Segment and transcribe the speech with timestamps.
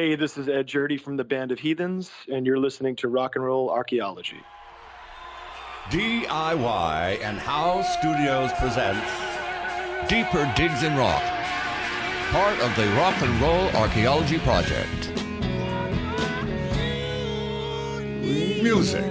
[0.00, 3.36] Hey, this is Ed Jurdi from the Band of Heathens, and you're listening to Rock
[3.36, 4.40] and Roll Archaeology.
[5.90, 9.06] DIY and How Studios presents
[10.08, 11.22] Deeper Digs in Rock,
[12.32, 15.12] part of the Rock and Roll Archaeology Project.
[18.62, 19.04] Music,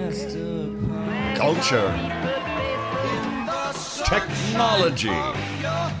[1.36, 1.92] culture,
[4.08, 5.08] technology,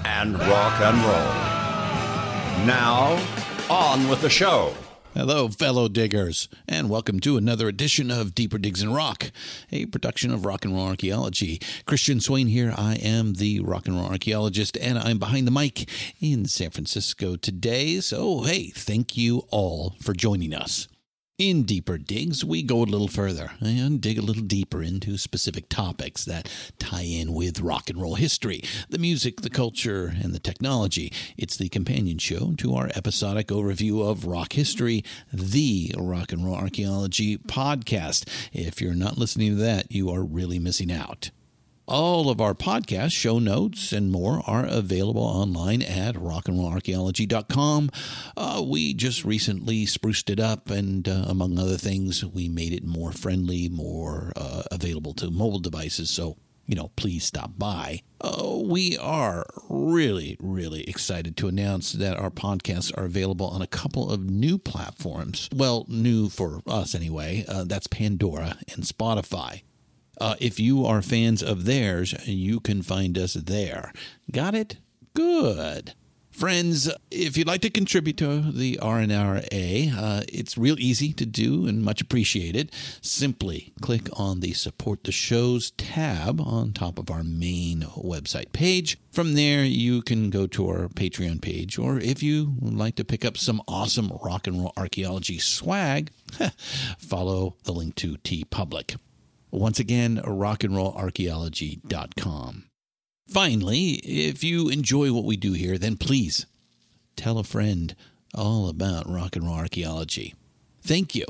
[0.04, 2.66] and rock and roll.
[2.66, 3.39] Now,
[3.70, 4.74] on with the show.
[5.14, 9.30] Hello, fellow diggers, and welcome to another edition of Deeper Digs in Rock,
[9.70, 11.60] a production of Rock and Roll Archaeology.
[11.86, 12.74] Christian Swain here.
[12.76, 15.88] I am the Rock and Roll Archaeologist, and I'm behind the mic
[16.20, 18.00] in San Francisco today.
[18.00, 20.88] So, hey, thank you all for joining us.
[21.40, 25.70] In Deeper Digs, we go a little further and dig a little deeper into specific
[25.70, 30.38] topics that tie in with rock and roll history, the music, the culture, and the
[30.38, 31.10] technology.
[31.38, 36.56] It's the companion show to our episodic overview of rock history, the Rock and Roll
[36.56, 38.28] Archaeology podcast.
[38.52, 41.30] If you're not listening to that, you are really missing out.
[41.90, 47.90] All of our podcasts, show notes, and more are available online at rockandrollarchaeology.com.
[48.36, 52.84] Uh, we just recently spruced it up, and uh, among other things, we made it
[52.84, 56.10] more friendly, more uh, available to mobile devices.
[56.10, 58.02] So, you know, please stop by.
[58.20, 63.66] Uh, we are really, really excited to announce that our podcasts are available on a
[63.66, 65.48] couple of new platforms.
[65.52, 67.44] Well, new for us anyway.
[67.48, 69.62] Uh, that's Pandora and Spotify.
[70.20, 73.92] Uh, if you are fans of theirs, you can find us there.
[74.30, 74.76] Got it?
[75.14, 75.94] Good.
[76.30, 81.66] Friends, if you'd like to contribute to the RNRA, uh, it's real easy to do
[81.66, 82.72] and much appreciated.
[83.02, 88.96] Simply click on the Support the Shows tab on top of our main website page.
[89.12, 93.04] From there, you can go to our Patreon page, or if you would like to
[93.04, 96.10] pick up some awesome rock and roll archaeology swag,
[96.98, 98.96] follow the link to TeePublic.
[99.50, 102.64] Once again, rockandrollarchaeology.com.
[103.28, 106.46] Finally, if you enjoy what we do here, then please
[107.16, 107.94] tell a friend
[108.34, 110.34] all about rock and roll archaeology.
[110.82, 111.26] Thank you.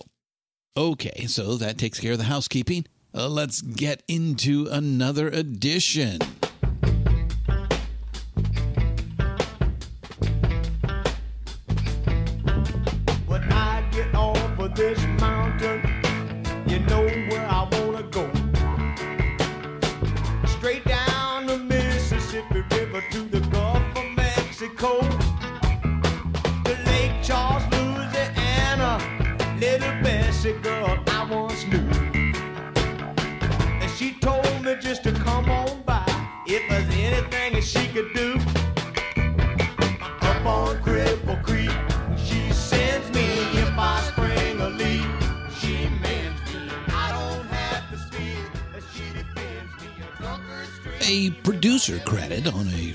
[0.76, 2.86] Okay, so that takes care of the housekeeping.
[3.14, 6.18] Uh, let's get into another edition.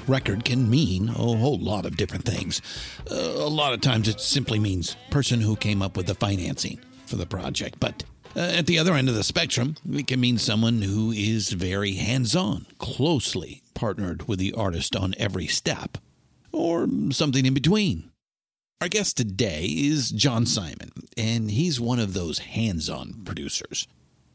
[0.08, 2.62] Record can mean a whole lot of different things.
[3.10, 6.80] Uh, a lot of times it simply means person who came up with the financing
[7.06, 8.04] for the project, but
[8.36, 11.94] uh, at the other end of the spectrum, it can mean someone who is very
[11.94, 15.98] hands on, closely partnered with the artist on every step,
[16.52, 18.12] or something in between.
[18.82, 23.88] Our guest today is John Simon, and he's one of those hands on producers.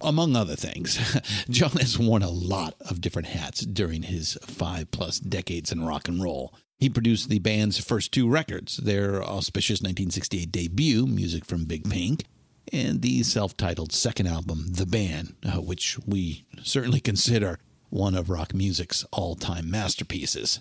[0.03, 0.99] Among other things,
[1.51, 6.09] John has worn a lot of different hats during his five plus decades in rock
[6.09, 6.55] and roll.
[6.79, 12.25] He produced the band's first two records, their auspicious 1968 debut, Music from Big Pink,
[12.73, 17.59] and the self titled second album, The Band, uh, which we certainly consider
[17.91, 20.61] one of rock music's all time masterpieces.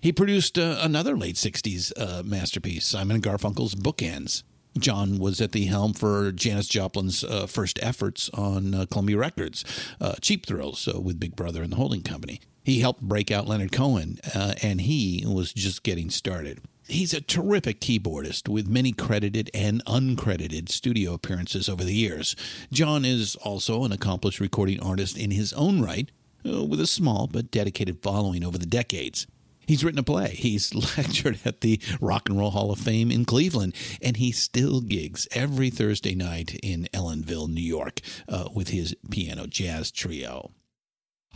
[0.00, 4.42] He produced uh, another late 60s uh, masterpiece, Simon and Garfunkel's Bookends.
[4.78, 9.64] John was at the helm for Janis Joplin's uh, first efforts on uh, Columbia Records,
[10.00, 12.40] uh, Cheap Thrills uh, with Big Brother and the Holding Company.
[12.64, 16.60] He helped break out Leonard Cohen, uh, and he was just getting started.
[16.86, 22.34] He's a terrific keyboardist with many credited and uncredited studio appearances over the years.
[22.72, 26.10] John is also an accomplished recording artist in his own right,
[26.44, 29.26] uh, with a small but dedicated following over the decades.
[29.70, 30.30] He's written a play.
[30.30, 33.72] He's lectured at the Rock and Roll Hall of Fame in Cleveland,
[34.02, 39.46] and he still gigs every Thursday night in Ellenville, New York, uh, with his piano
[39.46, 40.50] jazz trio.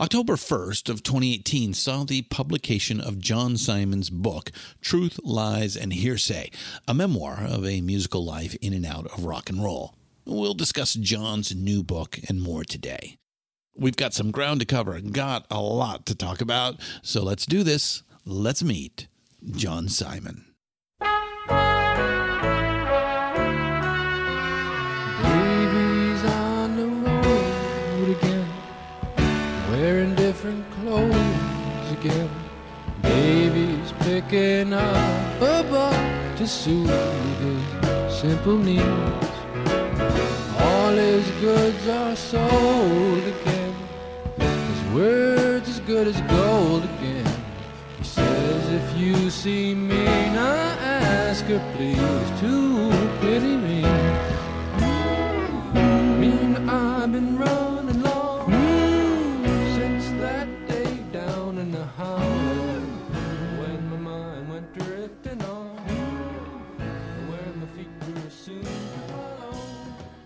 [0.01, 6.51] October 1st of 2018 saw the publication of John Simon's book, Truth, Lies, and Hearsay,
[6.89, 9.95] a memoir of a musical life in and out of rock and roll.
[10.25, 13.17] We'll discuss John's new book and more today.
[13.77, 17.63] We've got some ground to cover, got a lot to talk about, so let's do
[17.63, 18.03] this.
[18.27, 19.07] Let's meet
[19.51, 20.45] John Simon.
[29.69, 32.29] wearing different clothes again.
[33.99, 35.93] Picking up a book
[36.37, 38.83] to his simple needs.
[40.59, 43.75] All his goods are sold again.
[44.39, 46.94] His words as good as gold again.
[49.15, 52.89] He you see me, now ask her please to
[53.21, 53.81] pity me.
[54.77, 56.19] Mm-hmm.
[56.19, 62.81] Mean I've been running long mm-hmm, since that day down in the hollow
[63.57, 67.87] when my mind went drifting on, mm-hmm, where my feet
[68.21, 68.67] were soon.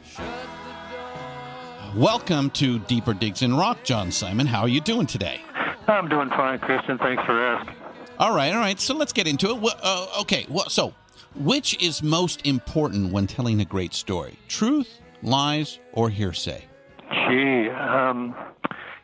[0.03, 0.25] Shut
[0.65, 1.93] the door.
[1.95, 4.47] Welcome to Deeper Digs in Rock, John Simon.
[4.47, 5.41] How are you doing today?
[5.87, 6.97] I'm doing fine, Christian.
[6.97, 7.78] Thanks for asking.
[8.19, 8.79] All right, all right.
[8.79, 9.55] So let's get into it.
[9.61, 10.93] Wh- Uh, okay, well, so
[11.35, 14.37] which is most important when telling a great story?
[14.47, 16.65] Truth, lies, or hearsay?
[17.11, 18.35] Gee, um,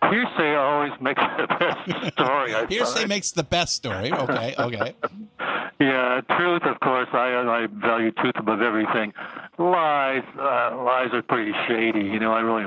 [0.10, 2.56] hearsay always makes the best story.
[2.56, 3.10] I Hearsay find.
[3.10, 4.12] makes the best story.
[4.12, 4.96] Okay, okay.
[5.80, 7.08] yeah, truth, of course.
[7.14, 9.14] I I value truth above everything.
[9.58, 12.04] Lies, uh, lies are pretty shady.
[12.06, 12.66] You know, I really.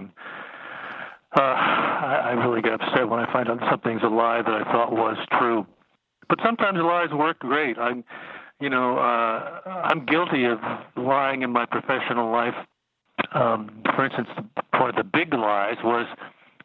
[1.37, 4.65] Uh, I, I really get upset when I find out something's a lie that I
[4.73, 5.67] thought was true.
[6.29, 7.79] But sometimes lies work great.
[7.79, 8.05] I'm,
[8.61, 10.59] you know, uh, I'm guilty of
[10.97, 12.55] lying in my professional life.
[13.33, 14.29] Um, for instance,
[14.73, 16.07] one of the big lies was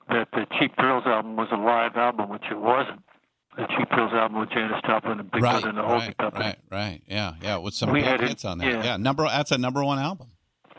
[0.09, 3.01] that the Cheap Thrills album was a live album, which it wasn't.
[3.55, 6.17] The Cheap Thrills album with Janis Joplin and Big right, Brother and the Holding right,
[6.17, 6.45] Company.
[6.45, 7.01] right, right.
[7.07, 7.57] Yeah, yeah.
[7.57, 8.67] With some We big hits on that.
[8.67, 8.83] yeah.
[8.83, 9.23] Yeah, number.
[9.23, 10.27] That's a number one album.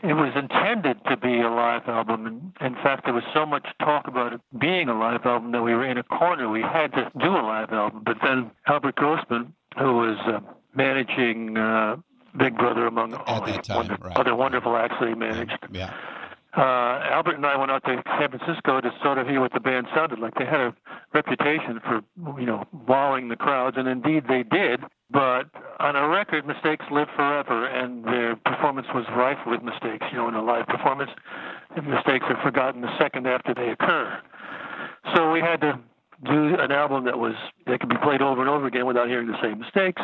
[0.07, 3.65] It was intended to be a live album, and in fact, there was so much
[3.79, 6.47] talk about it being a live album that we were in a corner.
[6.49, 10.39] We had to do a live album, but then Albert Grossman, who was uh,
[10.75, 11.95] managing uh,
[12.37, 14.15] Big Brother among all time, wonder- right.
[14.17, 15.91] other wonderful acts that he managed, Yeah.
[16.55, 16.61] uh,
[17.11, 19.87] Albert and I went out to San Francisco to sort of hear what the band
[19.95, 20.35] sounded like.
[20.35, 20.75] They had a
[21.13, 22.01] reputation for,
[22.39, 24.81] you know, wowing the crowds, and indeed they did.
[25.15, 25.47] But
[25.79, 30.05] on a record, mistakes live forever, and their performance was rife with mistakes.
[30.11, 31.09] You know, in a live performance,
[31.73, 34.19] mistakes are forgotten the second after they occur.
[35.15, 35.79] So we had to
[36.25, 37.33] do an album that was
[37.65, 40.01] that could be played over and over again without hearing the same mistakes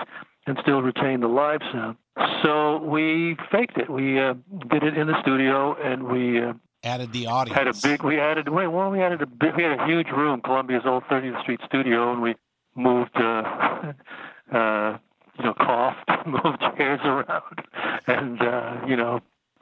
[0.48, 1.98] and still retain the live sound.
[2.42, 3.90] So we faked it.
[3.90, 4.36] We uh,
[4.70, 6.54] did it in the studio, and we uh,
[6.86, 7.58] Added the audience.
[7.58, 8.02] had a big.
[8.02, 8.48] We added.
[8.48, 9.58] Wait, well, we added a big.
[9.58, 12.36] We had a huge room, Columbia's old 30th Street studio, and we
[12.76, 13.12] moved.
[13.16, 13.92] Uh,
[14.52, 14.98] uh,
[15.38, 17.62] you know, coughed, moved chairs around,
[18.08, 19.20] and uh, you know,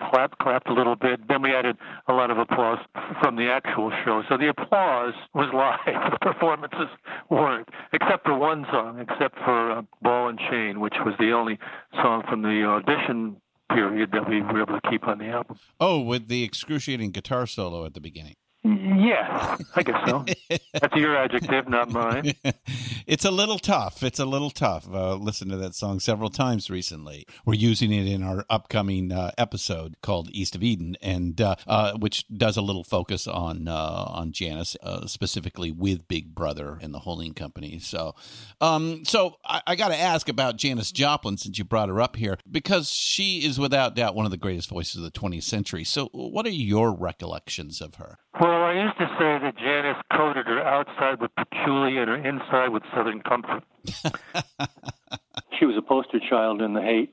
[0.10, 1.28] clapped, clapped a little bit.
[1.28, 1.78] Then we added
[2.08, 2.80] a lot of applause
[3.22, 4.24] from the actual show.
[4.30, 6.12] So the applause was live.
[6.12, 6.90] The performances
[7.30, 11.60] weren't, except for one song, except for uh, "Ball and Chain," which was the only
[11.94, 13.38] song from the audition
[13.72, 15.60] period that we were able to keep on the album.
[15.80, 18.36] Oh, with the excruciating guitar solo at the beginning.
[18.62, 20.26] Yeah, I guess so.
[20.74, 22.34] That's your adjective, not mine.
[23.08, 24.04] it's a little tough.
[24.04, 24.86] It's a little tough.
[24.92, 27.26] Uh, listened to that song several times recently.
[27.46, 31.94] We're using it in our upcoming uh, episode called East of Eden, and uh, uh,
[31.94, 36.94] which does a little focus on uh, on Janis, uh, specifically with Big Brother and
[36.94, 37.80] the holding company.
[37.80, 38.14] So,
[38.60, 42.18] um, so I, I got to ask about Janis Joplin since you brought her up
[42.18, 45.86] here, because she is without doubt one of the greatest voices of the 20th century.
[45.86, 48.18] So, what are your recollections of her?
[48.40, 52.70] Well, I used to say that Janis coated her outside with patchouli and her inside
[52.70, 53.64] with Southern comfort.
[55.60, 57.10] she was a poster child in the Haight,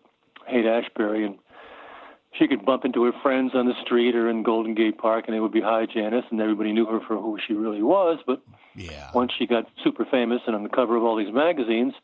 [0.47, 1.39] Haight Ashbury, and
[2.39, 5.35] she could bump into her friends on the street or in Golden Gate Park, and
[5.35, 8.19] they would be hi Janis, and everybody knew her for who she really was.
[8.27, 8.43] But
[8.75, 9.11] Yeah.
[9.15, 11.95] once she got super famous and on the cover of all these magazines,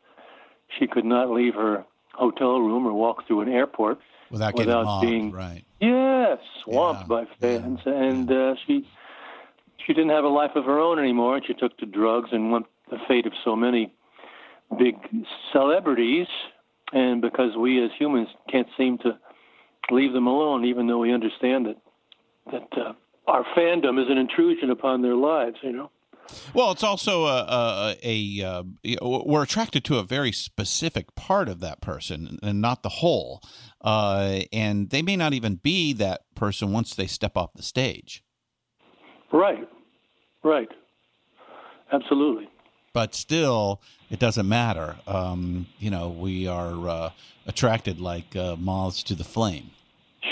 [0.79, 3.99] she could not leave her hotel room or walk through an airport
[4.31, 5.63] Without getting without mobbed, being- right?
[5.79, 8.87] Yes, swamped Yeah, by fans, and uh, she
[9.85, 11.37] she didn't have a life of her own anymore.
[11.37, 13.93] And she took to drugs and went the fate of so many
[14.77, 14.95] big
[15.51, 16.27] celebrities.
[16.91, 19.17] And because we as humans can't seem to
[19.91, 21.77] leave them alone, even though we understand that
[22.51, 22.93] that uh,
[23.27, 25.89] our fandom is an intrusion upon their lives, you know.
[26.53, 31.49] Well, it's also a, a, a, uh know, we're attracted to a very specific part
[31.49, 33.41] of that person and not the whole.
[33.81, 38.23] Uh, and they may not even be that person once they step off the stage.
[39.33, 39.67] Right,
[40.43, 40.69] right,
[41.91, 42.47] absolutely.
[42.93, 44.95] But still, it doesn't matter.
[45.07, 47.09] Um, you know, we are uh,
[47.47, 49.71] attracted like uh, moths to the flame.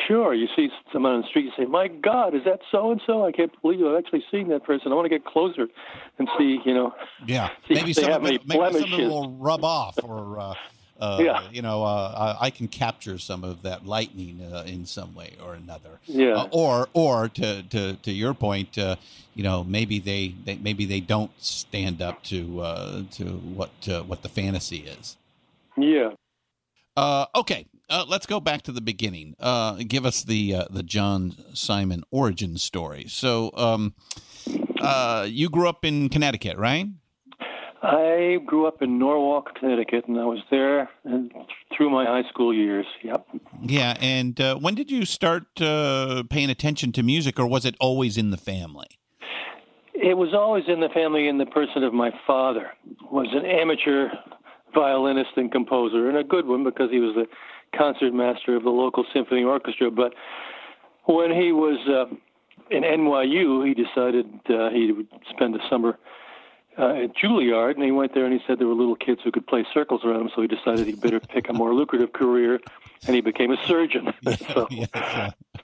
[0.07, 3.01] Sure, you see someone on the street, you say, "My God, is that so and
[3.05, 3.25] so?
[3.25, 4.91] I can't believe I've actually seen that person.
[4.91, 5.67] I want to get closer
[6.19, 6.93] and see, you know."
[7.25, 10.53] Yeah, maybe some have of it, maybe some of it will rub off, or uh,
[11.01, 11.41] uh, Yeah.
[11.51, 15.33] you know, uh, I I can capture some of that lightning uh, in some way
[15.43, 15.99] or another.
[16.05, 16.33] Yeah.
[16.33, 18.95] Uh, or or to to to your point, uh,
[19.35, 23.25] you know, maybe they, they maybe they don't stand up to uh, to
[23.57, 25.17] what uh, what the fantasy is.
[25.77, 26.11] Yeah.
[26.97, 29.33] Uh, okay, uh, let's go back to the beginning.
[29.39, 33.05] Uh, give us the uh, the John Simon origin story.
[33.07, 33.93] So, um,
[34.81, 36.87] uh, you grew up in Connecticut, right?
[37.83, 41.31] I grew up in Norwalk, Connecticut, and I was there and
[41.75, 42.85] through my high school years.
[43.03, 43.27] Yep.
[43.61, 43.97] Yeah.
[43.99, 48.17] And uh, when did you start uh, paying attention to music, or was it always
[48.17, 48.87] in the family?
[49.95, 52.71] It was always in the family in the person of my father.
[53.11, 54.09] Was an amateur
[54.73, 57.25] violinist and composer, and a good one because he was the
[57.77, 59.89] concert master of the local symphony orchestra.
[59.89, 60.13] But
[61.05, 62.13] when he was uh,
[62.69, 65.97] in NYU, he decided uh, he would spend the summer
[66.77, 69.31] uh, at Juilliard, and he went there and he said there were little kids who
[69.31, 72.59] could play circles around him, so he decided he'd better pick a more lucrative career,
[73.05, 74.13] and he became a surgeon.
[74.53, 74.67] so,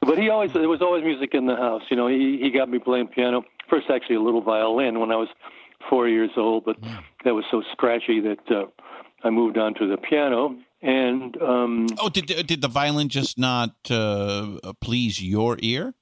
[0.01, 1.83] but he always there was always music in the house.
[1.89, 5.15] You know, he he got me playing piano first, actually a little violin when I
[5.15, 5.29] was
[5.89, 6.77] four years old, but
[7.23, 8.65] that was so scratchy that uh,
[9.23, 10.57] I moved on to the piano.
[10.81, 15.95] And um, Oh, did did the violin just not uh, please your ear?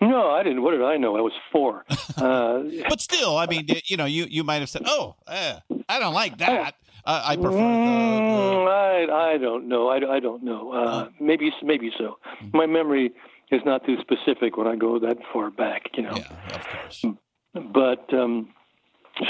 [0.00, 0.62] No, I didn't.
[0.62, 1.16] What did I know?
[1.16, 1.84] I was four.
[2.16, 5.98] Uh, But still, I mean, you know, you you might have said, "Oh, eh, I
[5.98, 6.74] don't like that.
[7.04, 9.88] Uh, I prefer the." Mm, I I don't know.
[9.88, 10.72] I, I don't know.
[10.72, 12.16] Uh, maybe maybe so.
[12.54, 13.12] My memory
[13.50, 15.82] is not too specific when I go that far back.
[15.94, 16.16] You know.
[16.16, 17.04] yeah, of course.
[17.52, 18.48] But um,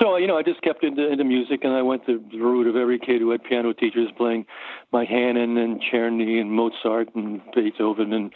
[0.00, 2.76] so you know, I just kept into, into music, and I went the route of
[2.76, 4.47] every kid who had piano teachers playing
[4.93, 8.33] my Hanon and Czerny and Mozart and Beethoven, and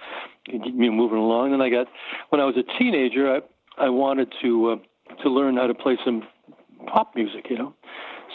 [0.47, 1.53] you know, moving along.
[1.53, 1.89] And I got
[2.29, 3.41] when I was a teenager, I
[3.85, 6.23] I wanted to uh, to learn how to play some
[6.87, 7.75] pop music, you know.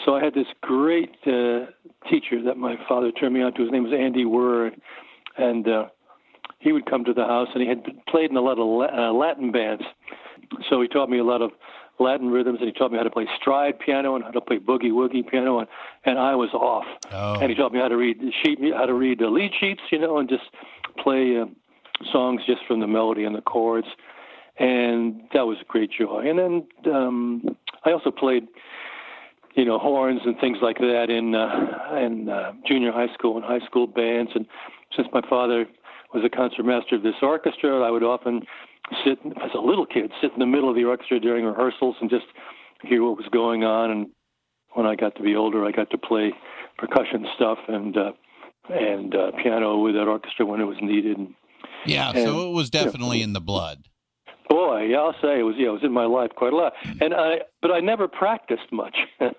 [0.04, 1.66] So I had this great uh,
[2.10, 3.62] teacher that my father turned me on to.
[3.62, 4.72] His name was Andy Wurr,
[5.38, 5.86] and uh,
[6.58, 9.12] he would come to the house, and he had played in a lot of uh,
[9.12, 9.82] Latin bands.
[10.68, 11.50] So he taught me a lot of
[11.98, 14.58] Latin rhythms, and he taught me how to play stride piano and how to play
[14.58, 15.68] boogie woogie piano, and,
[16.04, 16.84] and I was off.
[17.12, 17.40] Oh.
[17.40, 19.80] And he taught me how to read the sheet, how to read the lead sheets,
[19.90, 20.44] you know, and just
[20.98, 21.46] play uh,
[22.12, 23.86] songs just from the melody and the chords,
[24.58, 26.24] and that was a great joy.
[26.26, 28.46] And then um, I also played,
[29.54, 33.44] you know, horns and things like that in uh, in uh, junior high school and
[33.44, 34.32] high school bands.
[34.34, 34.46] And
[34.94, 35.66] since my father
[36.12, 38.42] was a concertmaster of this orchestra, I would often
[39.04, 42.08] sit as a little kid, sit in the middle of the orchestra during rehearsals and
[42.10, 42.26] just
[42.82, 43.90] hear what was going on.
[43.90, 44.06] And
[44.74, 46.32] when I got to be older, I got to play
[46.78, 48.12] percussion stuff and uh,
[48.68, 51.16] and uh, piano with that orchestra when it was needed.
[51.18, 51.34] And
[51.84, 53.84] Yeah, And- so it was definitely in the blood.
[54.48, 56.72] boy, yeah, I'll say it was yeah, it was in my life quite a lot.
[57.00, 58.96] And I but I never practiced much.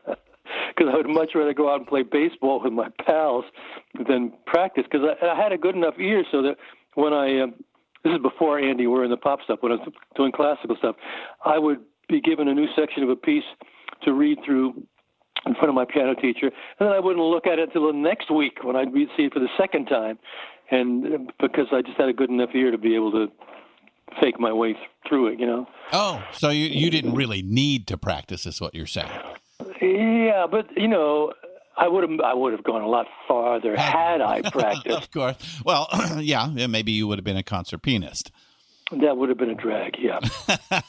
[0.76, 3.46] Because I would much rather go out and play baseball with my pals
[4.08, 4.84] than practice.
[4.90, 6.56] Because I, I had a good enough ear so that
[6.94, 7.56] when I, um,
[8.08, 10.76] this is before Andy we were in the pop stuff, when I was doing classical
[10.78, 10.96] stuff,
[11.46, 13.44] I would be given a new section of a piece
[14.04, 14.84] to read through
[15.46, 17.94] in front of my piano teacher, and then I wouldn't look at it until the
[17.94, 20.20] next week when I'd see it for the second time,
[20.72, 23.28] and because I just had a good enough ear to be able to
[24.20, 25.68] fake my way th- through it, you know.
[25.94, 29.12] Oh, so you you didn't really need to practice, is what you're saying?
[29.82, 31.34] Yeah, but you know,
[31.78, 34.98] I would have I would have gone a lot farther had I practiced.
[34.98, 35.62] of course.
[35.66, 35.88] Well,
[36.20, 38.32] yeah, maybe you would have been a concert pianist.
[38.92, 39.98] that would have been a drag.
[40.00, 40.20] Yeah.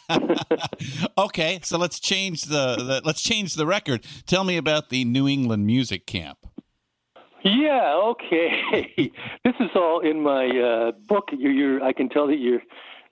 [1.18, 4.04] okay, so let's change the, the let's change the record.
[4.26, 6.38] Tell me about the New England Music Camp.
[7.45, 7.95] Yeah.
[8.12, 9.12] Okay.
[9.45, 11.28] this is all in my uh, book.
[11.33, 11.83] You, you're.
[11.83, 12.61] I can tell that you're.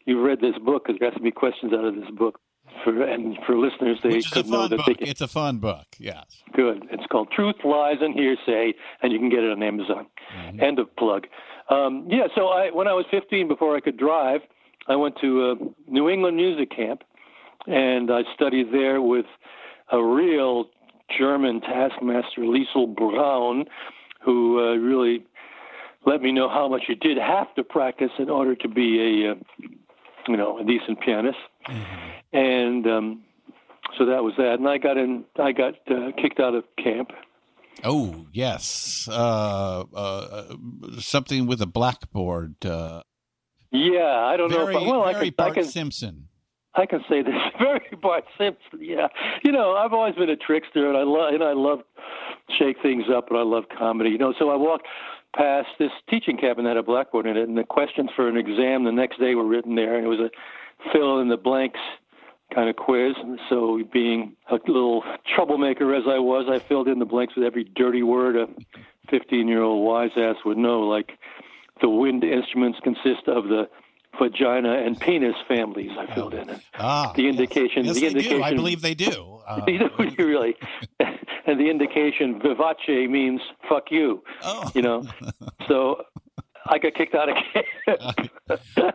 [0.05, 2.39] You've read this book because there has to be questions out of this book.
[2.85, 4.87] For and for listeners, they Which is a could know that book.
[4.87, 5.09] they can.
[5.09, 5.87] It's a fun book.
[5.99, 6.43] Yes.
[6.53, 6.87] Good.
[6.91, 10.07] It's called Truth, Lies, and Hearsay, and you can get it on Amazon.
[10.61, 11.27] End of plug.
[11.71, 12.27] Um, yeah.
[12.35, 14.41] So I, when I was 15, before I could drive,
[14.89, 17.03] I went to a New England music camp,
[17.67, 19.27] and I studied there with
[19.91, 20.67] a real
[21.17, 23.65] German taskmaster, Liesel Braun,
[24.25, 25.25] who uh, really
[26.05, 29.33] let me know how much you did have to practice in order to be a,
[29.33, 29.35] uh,
[30.29, 31.39] you know, a decent pianist.
[32.33, 33.23] And um,
[33.97, 34.55] so that was that.
[34.59, 35.25] And I got in.
[35.39, 37.11] I got uh, kicked out of camp.
[37.85, 40.55] Oh yes, uh, uh,
[40.99, 42.65] something with a blackboard.
[42.65, 43.03] Uh,
[43.71, 44.81] Yeah, I don't very, know.
[44.81, 45.47] If I, well, I very can.
[45.47, 45.65] I can.
[45.65, 46.29] Simpson.
[46.75, 48.81] I can say this very Bart Simpson.
[48.81, 49.09] Yeah,
[49.45, 51.81] you know, I've always been a trickster, and I love and I love
[52.59, 54.11] shake things up, and I love comedy.
[54.11, 54.87] You know, so I walked
[55.35, 58.37] past this teaching cabin that had a blackboard in it, and the questions for an
[58.37, 60.31] exam the next day were written there, and it was a
[60.93, 61.81] fill in the blanks
[62.55, 63.15] kind of quiz.
[63.23, 65.03] And so, being a little
[65.35, 68.47] troublemaker as I was, I filled in the blanks with every dirty word a
[69.11, 71.13] 15 year old wise ass would know, like
[71.81, 73.69] the wind instruments consist of the
[74.19, 75.91] vagina and penis families.
[75.99, 76.49] I filled in.
[76.51, 77.85] And Ah, the indication.
[77.85, 78.39] Yes, the they indication.
[78.39, 78.43] do.
[78.43, 79.33] I believe they do.
[79.47, 80.57] Uh, you know, you really.
[80.99, 84.21] and the indication vivace means fuck you.
[84.43, 84.69] Oh.
[84.75, 85.05] You know,
[85.69, 86.03] so
[86.67, 88.31] I got kicked out of camp.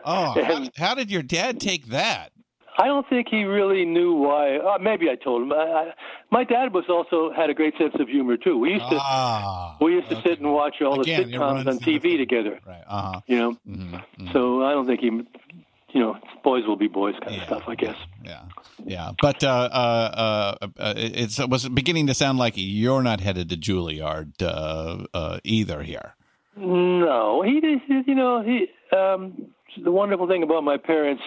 [0.04, 2.32] Oh, how, how did your dad take that?
[2.78, 4.56] I don't think he really knew why.
[4.56, 5.52] Uh, maybe I told him.
[5.52, 5.92] I, I,
[6.30, 8.58] my dad was also had a great sense of humor too.
[8.58, 10.30] We used to Ah, we used to okay.
[10.30, 12.60] sit and watch all Again, the sitcoms on TV together.
[12.66, 12.82] Right.
[12.88, 13.20] Uh huh.
[13.26, 13.96] You know, hmm
[14.32, 17.42] so I don't think he, you know, boys will be boys kind Yeah.
[17.42, 17.62] of stuff.
[17.68, 17.96] I guess.
[18.24, 18.42] Yeah,
[18.86, 23.20] yeah, but uh, uh, uh, uh, it's it was beginning to sound like you're not
[23.20, 26.14] headed to Juilliard uh, uh, either here.
[26.56, 27.80] No, he did.
[28.06, 28.68] You know, he.
[28.96, 29.48] Um,
[29.82, 31.22] the wonderful thing about my parents,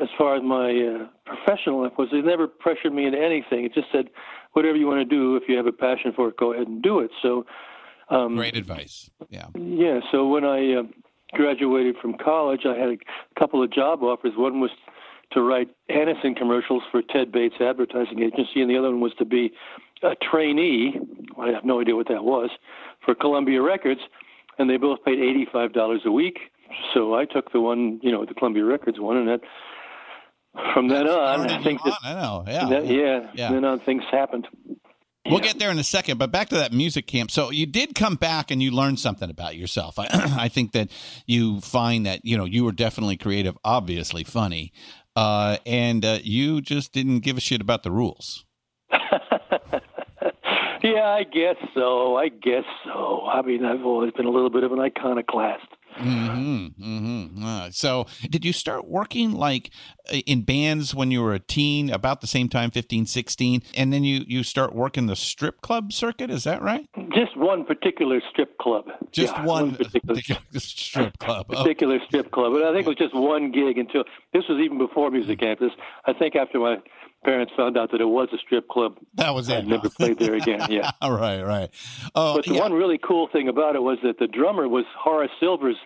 [0.00, 3.64] as far as my uh, professional life, was they never pressured me into anything.
[3.64, 4.10] It just said,
[4.52, 6.82] whatever you want to do, if you have a passion for it, go ahead and
[6.82, 7.10] do it.
[7.22, 7.44] So.
[8.10, 9.10] Um, Great advice.
[9.30, 9.46] Yeah.
[9.54, 10.00] Yeah.
[10.10, 10.82] So when I uh,
[11.32, 12.98] graduated from college, I had a
[13.38, 14.32] couple of job offers.
[14.36, 14.70] One was
[15.32, 19.24] to write Anacin commercials for Ted Bates Advertising Agency, and the other one was to
[19.24, 19.52] be
[20.02, 20.98] a trainee.
[21.40, 22.50] I have no idea what that was
[23.02, 24.00] for Columbia Records,
[24.58, 26.38] and they both paid eighty-five dollars a week.
[26.92, 29.40] So I took the one, you know, the Columbia Records one, and that
[30.74, 32.44] from then on, I think that, I know.
[32.46, 32.66] Yeah.
[32.68, 33.52] that yeah, Yeah.
[33.52, 34.46] then on things happened.
[35.24, 35.46] We'll Yeah.
[35.46, 37.30] get there in a second, but back to that music camp.
[37.30, 39.98] So you did come back and you learned something about yourself.
[39.98, 40.90] I, I think that
[41.26, 44.72] you find that you know you were definitely creative, obviously funny,
[45.16, 48.44] uh, and uh, you just didn't give a shit about the rules.
[50.82, 52.16] yeah, I guess so.
[52.16, 53.24] I guess so.
[53.26, 55.66] I mean, I've always been a little bit of an iconoclast.
[55.96, 57.44] Hmm mm-hmm.
[57.44, 59.70] Uh, so, did you start working like
[60.26, 64.04] in bands when you were a teen, about the same time, 15, 16, and then
[64.04, 66.30] you you start working the strip club circuit?
[66.30, 66.88] Is that right?
[67.14, 68.86] Just one particular strip club.
[69.10, 71.46] Just Yeah, one, particular, particular strip club.
[71.50, 72.52] Oh, particular strip club.
[72.52, 75.72] But I think it was just one gig until this was even before Music Campus.
[76.06, 76.78] I think after my
[77.24, 79.66] parents found out that it was a strip club, that was I it.
[79.66, 80.66] never played there again.
[80.70, 80.90] Yeah.
[81.02, 81.70] All right, right.
[82.14, 82.60] Oh, But the yeah.
[82.60, 85.76] one really cool thing about it was that the drummer was Horace Silver's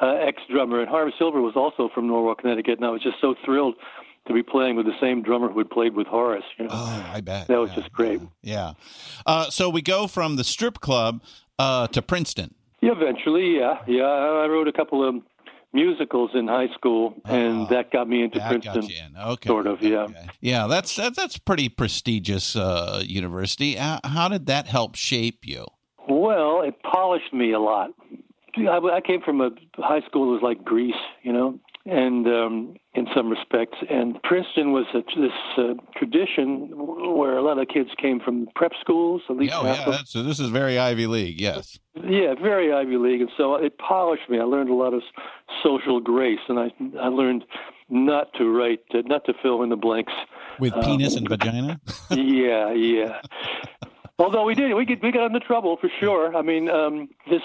[0.00, 2.78] uh, ex-drummer, and Horace Silver was also from Norwalk, Connecticut.
[2.78, 3.74] And I was just so thrilled
[4.26, 6.44] to be playing with the same drummer who had played with Horace.
[6.58, 8.20] You know, Oh, I bet that was Yeah, just great.
[8.42, 8.72] Yeah.
[9.26, 11.22] Uh, so we go from the strip club
[11.58, 12.54] uh, to Princeton.
[12.80, 14.02] Yeah, eventually, yeah, yeah.
[14.04, 15.22] I I wrote a couple of
[15.72, 18.84] musicals in high school, and Oh, that got me into Princeton.
[18.84, 19.16] in.
[19.16, 19.48] Okay.
[19.48, 20.02] sort of, yeah.
[20.04, 20.26] Okay.
[20.40, 23.74] Yeah, that's that, that's pretty prestigious uh, university.
[23.76, 25.66] How, how did that help shape you?
[26.08, 27.90] Well, it polished me a lot.
[28.56, 32.74] I, I came from a high school that was like Greece, you know, and um,
[32.94, 33.78] in some respects.
[33.88, 36.68] And Princeton was a, this uh, tradition
[37.16, 39.70] where a lot of kids came from prep schools, at least Oh, yeah.
[39.70, 39.90] of them.
[39.92, 41.40] That's, so this is very Ivy League.
[41.40, 41.78] Yes.
[41.94, 44.38] Yeah, very Ivy League, and so it polished me.
[44.40, 45.02] I learned a lot of
[45.62, 47.44] social grace, and I I learned
[47.90, 50.12] not to write, uh, not to fill in the blanks.
[50.58, 51.78] With Uh, penis and vagina.
[52.10, 53.20] yeah, yeah.
[54.18, 56.34] Although we did, we get we got into trouble for sure.
[56.34, 57.42] I mean, um, this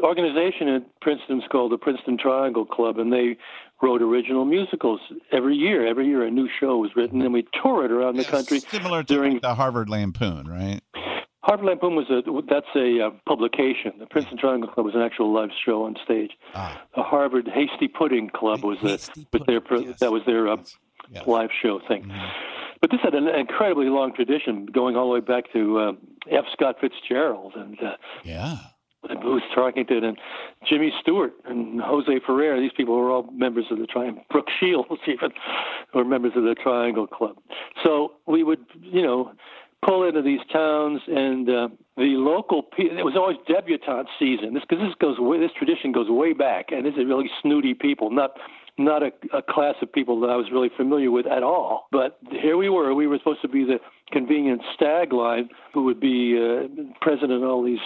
[0.00, 3.38] organization at Princeton's called the Princeton Triangle Club, and they
[3.82, 5.00] wrote original musicals
[5.32, 5.86] every year.
[5.86, 8.60] Every year, a new show was written, and we tour it around the Yeah, country.
[8.60, 10.80] Similar to during- like the Harvard Lampoon, right?
[11.46, 13.92] Harvard Lampoon was a that's a uh, publication.
[14.00, 16.32] The Princeton Triangle Club was an actual live show on stage.
[16.56, 20.00] Ah, The Harvard Hasty Pudding Club was a pudding, was their yes.
[20.00, 20.56] that was their uh,
[21.08, 21.24] yes.
[21.28, 22.02] live show thing.
[22.04, 22.30] Mhm.
[22.80, 25.92] But this had an incredibly long tradition, going all the way back to uh,
[26.30, 26.44] F.
[26.52, 28.56] Scott Fitzgerald and uh, Yeah.
[29.22, 30.18] Booth Tarkington and
[30.68, 32.60] Jimmy Stewart and Jose Ferrer.
[32.60, 34.24] These people were all members of the Triangle.
[34.30, 35.30] Brooke Shields even
[35.94, 37.36] were members of the Triangle Club.
[37.84, 39.30] So we would, you know,
[39.84, 42.62] pull into these towns and uh, the local.
[42.62, 44.54] pe- It was always debutante season.
[44.54, 47.74] This because this goes way, this tradition goes way back, and this is really snooty
[47.74, 48.32] people, not
[48.78, 51.86] not a, a class of people that I was really familiar with at all.
[51.92, 52.94] But here we were.
[52.94, 53.78] We were supposed to be the
[54.12, 56.68] convenient stag line who would be uh,
[57.00, 57.78] present in all these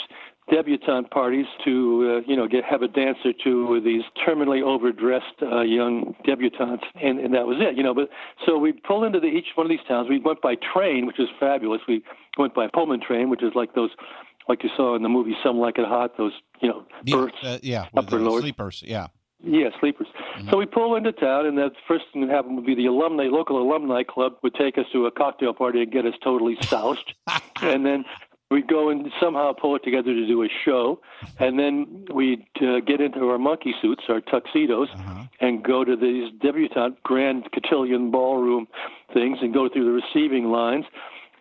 [0.51, 4.63] debutante parties to uh, you know get have a dance or two with these terminally
[4.63, 8.09] overdressed uh, young debutantes and, and that was it you know but
[8.47, 11.19] so we pull into the, each one of these towns we went by train which
[11.21, 12.03] is fabulous we
[12.39, 13.91] went by Pullman train which is like those
[14.49, 17.27] like you saw in the movie Some Like It Hot those you know Yeah.
[17.43, 17.87] uh, yeah.
[17.97, 18.83] Upper the lower- sleepers.
[18.87, 19.07] Yeah.
[19.45, 20.09] yeah, sleepers.
[20.51, 23.25] So we pull into town, and the first thing that happened would be the alumni,
[23.31, 27.15] local alumni club would take us to a cocktail party and get us totally soused,
[27.63, 28.05] and then
[28.51, 31.01] we'd go and somehow pull it together to do a show,
[31.39, 35.25] and then we'd uh, get into our monkey suits, our tuxedos, Uh-huh.
[35.41, 38.67] and go to these debutante grand cotillion ballroom
[39.15, 40.85] things, and go through the receiving lines,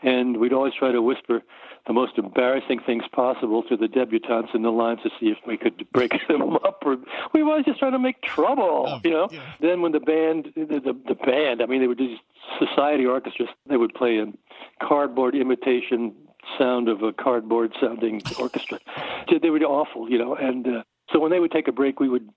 [0.03, 1.41] and we'd always try to whisper
[1.87, 5.57] the most embarrassing things possible to the debutantes in the lines to see if we
[5.57, 6.83] could break them up.
[6.85, 6.97] Or
[7.33, 9.27] we were always just trying to make trouble, Oh, you know.
[9.31, 9.39] yeah.
[9.59, 12.19] Then when the band, the, the, the band, I mean, they were these
[12.59, 13.49] society orchestras.
[13.67, 14.37] They would play in
[14.83, 16.13] cardboard imitation
[16.57, 18.79] sound of a cardboard sounding orchestra.
[19.41, 22.07] They were awful, you know, and uh, so when they would take a break, we
[22.09, 22.29] would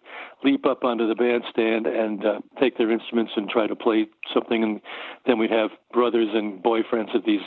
[0.45, 4.63] leap up onto the bandstand and uh, take their instruments and try to play something,
[4.63, 4.81] and
[5.27, 7.43] then we'd have brothers and boyfriends of these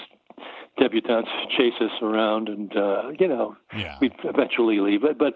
[0.80, 3.98] debutantes chase us around, and uh, you know, Yeah.
[4.02, 5.02] we'd eventually leave.
[5.02, 5.34] But, but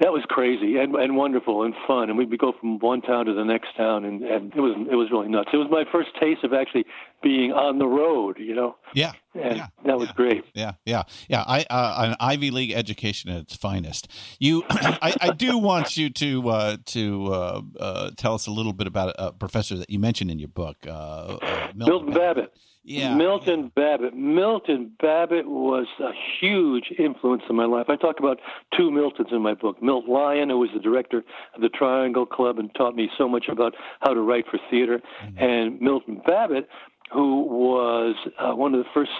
[0.00, 3.34] that was crazy and, and wonderful and fun, and we'd go from one town to
[3.34, 5.50] the next town, and, and it was it was really nuts.
[5.52, 6.86] It was my first taste of actually
[7.22, 9.12] being on the road, you know, Yeah.
[9.34, 10.14] and Yeah, that was yeah.
[10.14, 10.44] great.
[10.54, 11.44] Yeah, yeah, yeah.
[11.46, 14.08] I uh, an Ivy League education at its finest.
[14.38, 18.72] You, I, I do want you to uh, to uh, uh, tell us a little
[18.72, 22.52] bit about a professor that you mentioned in your book, uh, uh, Milton Babbitt.
[22.82, 24.14] Yeah, Milton Babbitt.
[24.14, 27.86] Milton Babbitt was a huge influence in my life.
[27.88, 28.38] I talk about
[28.76, 29.82] two Miltons in my book.
[29.82, 31.22] Milt Lyon, who was the director
[31.54, 35.00] of the Triangle Club and taught me so much about how to write for theater,
[35.36, 36.68] and Milton Babbitt,
[37.12, 39.10] who was uh, one of the first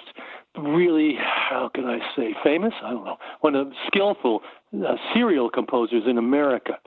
[0.58, 2.72] really, how can I say, famous?
[2.82, 3.18] I don't know.
[3.40, 4.40] One of the skillful
[4.74, 6.78] uh, serial composers in America.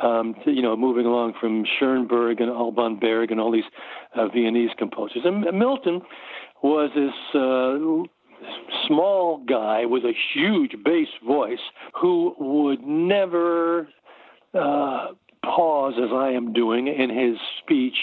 [0.00, 3.64] Um, to, you know, moving along from Schoenberg and Alban Berg and all these
[4.14, 5.22] uh, Viennese composers.
[5.24, 6.02] And Milton
[6.62, 11.58] was this uh, small guy with a huge bass voice
[12.00, 13.88] who would never
[14.54, 15.08] uh,
[15.44, 17.96] pause as I am doing in his speech.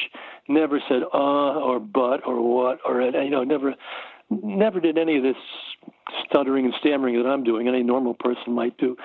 [0.48, 1.18] Never said uh
[1.60, 3.74] or but or what or you know never
[4.30, 5.36] never did any of this
[6.26, 7.68] stuttering and stammering that I'm doing.
[7.68, 8.96] Any normal person might do.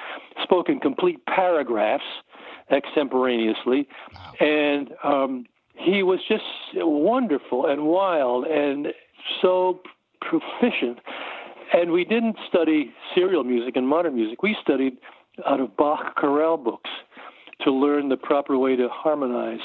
[0.42, 2.04] Spoke in complete paragraphs
[2.70, 3.88] extemporaneously,
[4.40, 6.44] and um, he was just
[6.76, 8.88] wonderful and wild and
[9.40, 9.80] so
[10.20, 10.98] proficient.
[11.72, 14.42] And we didn't study serial music and modern music.
[14.42, 14.96] We studied
[15.46, 16.90] out of Bach chorale books
[17.62, 19.60] to learn the proper way to harmonize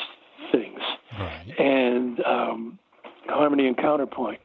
[0.51, 0.79] things
[1.19, 1.59] Right.
[1.59, 2.79] and um,
[3.27, 4.39] harmony and counterpoint.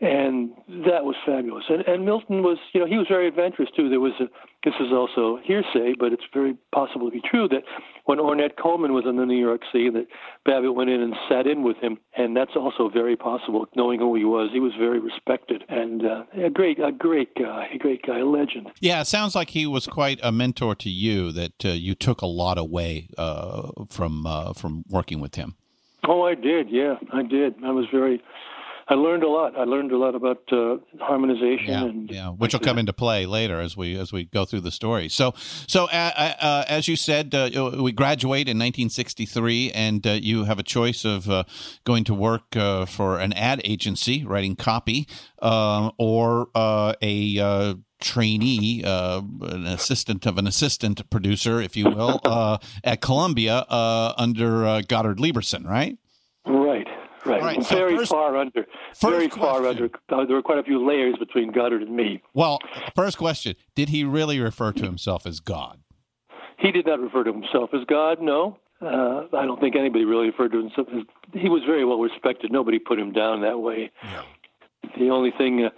[0.00, 0.50] And
[0.86, 1.64] that was fabulous.
[1.68, 3.88] And, and Milton was, you know, he was very adventurous too.
[3.88, 4.26] There was a,
[4.64, 7.64] this is also hearsay, but it's very possible to be true that
[8.04, 10.06] when Ornette Coleman was in the New York Sea, that
[10.44, 13.66] Babbitt went in and sat in with him, and that's also very possible.
[13.74, 17.68] Knowing who he was, he was very respected and uh, a great, a great guy,
[17.74, 18.68] a great guy, a legend.
[18.80, 21.32] Yeah, it sounds like he was quite a mentor to you.
[21.32, 25.56] That uh, you took a lot away uh, from uh, from working with him.
[26.06, 26.70] Oh, I did.
[26.70, 27.54] Yeah, I did.
[27.64, 28.22] I was very.
[28.90, 29.56] I learned a lot.
[29.56, 33.26] I learned a lot about uh, harmonization Yeah, and yeah, which will come into play
[33.26, 35.10] later as we as we go through the story.
[35.10, 35.34] So,
[35.66, 40.58] so uh, uh, as you said, uh, we graduate in 1963, and uh, you have
[40.58, 41.44] a choice of uh,
[41.84, 45.06] going to work uh, for an ad agency, writing copy,
[45.42, 51.84] um, or uh, a uh, trainee, uh, an assistant of an assistant producer, if you
[51.84, 55.98] will, uh, at Columbia uh, under uh, Goddard Lieberson, right?
[57.28, 57.64] Right, right.
[57.64, 58.66] So very first- far under.
[59.00, 59.90] Very far under.
[60.08, 62.22] Uh, there were quite a few layers between Goddard and me.
[62.34, 62.58] Well,
[62.94, 65.80] first question: Did he really refer to himself as God?
[66.58, 68.20] He did not refer to himself as God.
[68.20, 71.02] No, uh, I don't think anybody really referred to himself as.
[71.32, 72.50] He was very well respected.
[72.50, 73.90] Nobody put him down that way.
[74.02, 74.22] Yeah.
[74.98, 75.70] The only thing uh,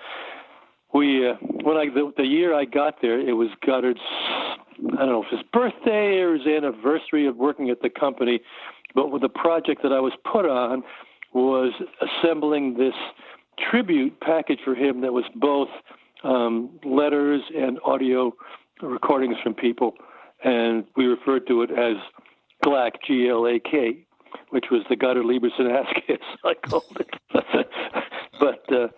[0.94, 4.00] we uh, when I the, the year I got there, it was Goddard's.
[4.92, 8.40] I don't know if his birthday or his anniversary of working at the company,
[8.94, 10.82] but with the project that I was put on
[11.32, 12.94] was assembling this
[13.70, 15.68] tribute package for him that was both
[16.24, 18.32] um, letters and audio
[18.82, 19.94] recordings from people,
[20.44, 21.96] and we referred to it as
[22.64, 24.06] GLAC, G L A K,
[24.50, 28.04] which was the Goddard Lieberson Ascus, I called it.
[28.40, 28.88] but uh,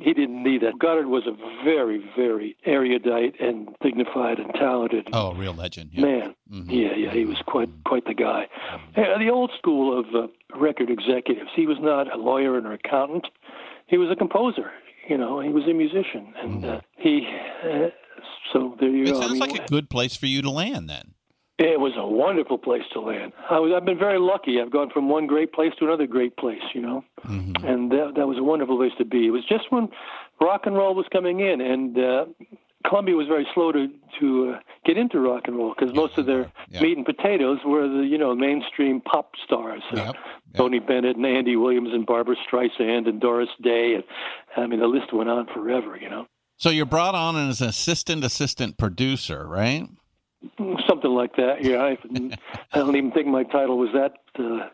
[0.00, 0.78] he didn't need that.
[0.78, 1.32] Goddard was a
[1.64, 5.90] very, very erudite and dignified and talented Oh, real legend.
[5.92, 6.02] Yeah.
[6.02, 6.34] man.
[6.52, 6.66] Mhm.
[6.70, 8.48] Yeah, yeah, he was quite quite the guy.
[8.96, 10.26] Uh, the old school of uh,
[10.58, 11.50] record executives.
[11.54, 13.26] He was not a lawyer or an accountant.
[13.86, 14.70] He was a composer.
[15.08, 17.26] You know, he was a musician, and uh, he.
[17.64, 17.88] Uh,
[18.52, 19.18] so there you It go.
[19.18, 21.14] I sounds mean, like a good place for you to land then.
[21.58, 23.32] It was a wonderful place to land.
[23.50, 24.60] I was, I've been very lucky.
[24.60, 27.66] I've gone from one great place to another great place, you know, Mm-hmm.
[27.66, 29.26] and that, that was a wonderful place to be.
[29.26, 29.88] It was just when
[30.40, 32.24] rock and roll was coming in, and uh,
[32.86, 33.88] Columbia was very slow to
[34.20, 36.80] to uh, get into rock and roll because most of their Yeah.
[36.80, 39.82] meat and potatoes were the you know mainstream pop stars.
[39.92, 40.16] Uh, Yep, yep.
[40.56, 44.04] Tony Bennett and Andy Williams and Barbra Streisand and Doris Day, and
[44.56, 45.98] I mean the list went on forever.
[46.00, 49.88] You know, So you're brought on as an assistant assistant producer, right?
[50.98, 51.62] Something like that.
[51.64, 51.98] Yeah, I,
[52.72, 54.68] I don't even think my title was that uh,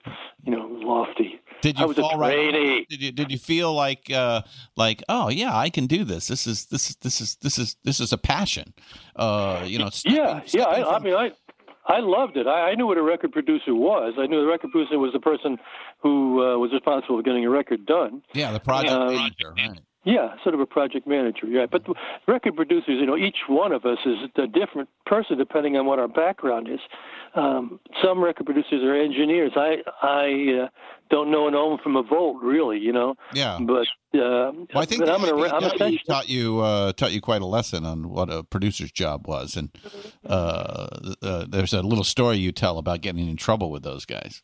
[0.45, 1.41] you know lofty.
[1.61, 2.87] Did I you fall right?
[2.89, 4.43] Did you did you feel like uh,
[4.77, 6.27] like oh yeah I can do this?
[6.29, 8.75] This is this is this is this is this is a passion.
[9.17, 9.91] Uh, you know.
[9.91, 10.43] stepping- Yeah, yeah.
[10.47, 11.33] stepping I, I from- mean, I
[11.87, 12.47] I loved it.
[12.47, 14.15] I, I knew what a record producer was.
[14.19, 15.59] I knew the record producer was the person
[16.03, 18.23] who uh, was responsible for getting a record done.
[18.33, 19.81] yeah, the project uh, manager, right?
[20.05, 21.47] Yeah, sort of a project manager.
[21.47, 21.83] Yeah, but
[22.29, 25.99] record producers, you know, each one of us is a different person depending on what
[25.99, 26.81] our background is.
[27.35, 29.53] Um, some record producers are engineers.
[29.57, 30.69] I I uh,
[31.11, 32.79] don't know an ohm from a volt, really.
[32.79, 33.15] You know.
[33.33, 33.59] Yeah.
[33.61, 33.87] But
[34.19, 35.43] uh, Well, I think I'm gonna.
[35.49, 36.01] I'm essentially.
[36.07, 39.71] taught you uh, taught you quite a lesson on what a producer's job was, and
[40.27, 40.87] uh,
[41.23, 44.43] uh, there's a little story you tell about getting in trouble with those guys.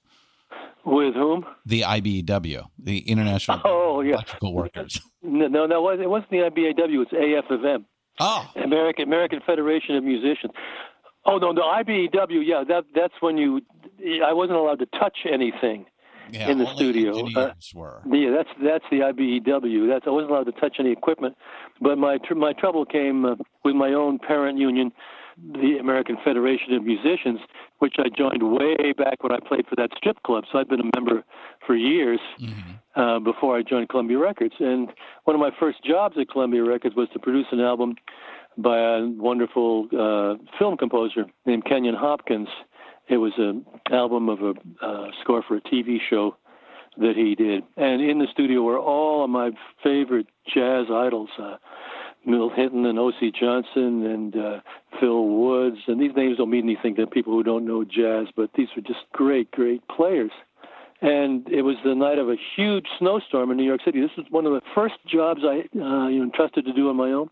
[0.85, 1.45] With whom?
[1.67, 4.15] The IBEW, the International Oh, yeah.
[4.15, 5.01] Electrical Workers.
[5.23, 7.03] No, no, no, it wasn't the IBAW.
[7.03, 7.85] It's AFFM.
[8.19, 10.53] Oh, American American Federation of Musicians.
[11.27, 12.43] Oh no, no IBEW.
[12.45, 13.61] Yeah, that that's when you.
[14.25, 15.85] I wasn't allowed to touch anything.
[16.31, 18.03] yeah, In the studio, uh, were.
[18.11, 19.89] Yeah, that's that's the IBEW.
[19.89, 21.37] That's I wasn't allowed to touch any equipment.
[21.81, 24.93] But my tr- my trouble came uh, with my own parent union,
[25.53, 27.41] the American Federation of Musicians,
[27.79, 30.45] which I joined way back when I played for that strip club.
[30.51, 31.25] So I've been a member
[31.67, 32.21] for years
[32.97, 34.55] uh, before I joined Columbia Records.
[34.61, 34.89] And
[35.25, 37.97] one of my first jobs at Columbia Records was to produce an album
[38.59, 42.49] by a wonderful uh, film composer named Kenyon Hopkins.
[43.09, 46.37] It was an album of a uh, score for a TV show
[46.97, 47.63] that he did.
[47.77, 49.51] And in the studio were all of my
[49.83, 51.57] favorite jazz idols, uh,
[52.27, 54.61] Milt Hinton and Osie Johnson and uh,
[54.99, 55.79] Phil Woods.
[55.87, 58.83] And these names don't mean anything to people who don't know jazz, but these were
[58.83, 60.33] just great, great players.
[61.03, 64.01] And it was the night of a huge snowstorm in New York City.
[64.01, 66.97] This was one of the first jobs I uh, you know, entrusted to do on
[66.97, 67.31] my own.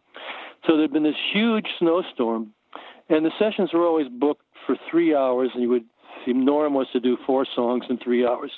[0.66, 2.52] So there'd been this huge snowstorm,
[3.10, 5.84] and the sessions were always booked for three hours, and you would
[6.26, 8.50] the norm was to do four songs in three hours.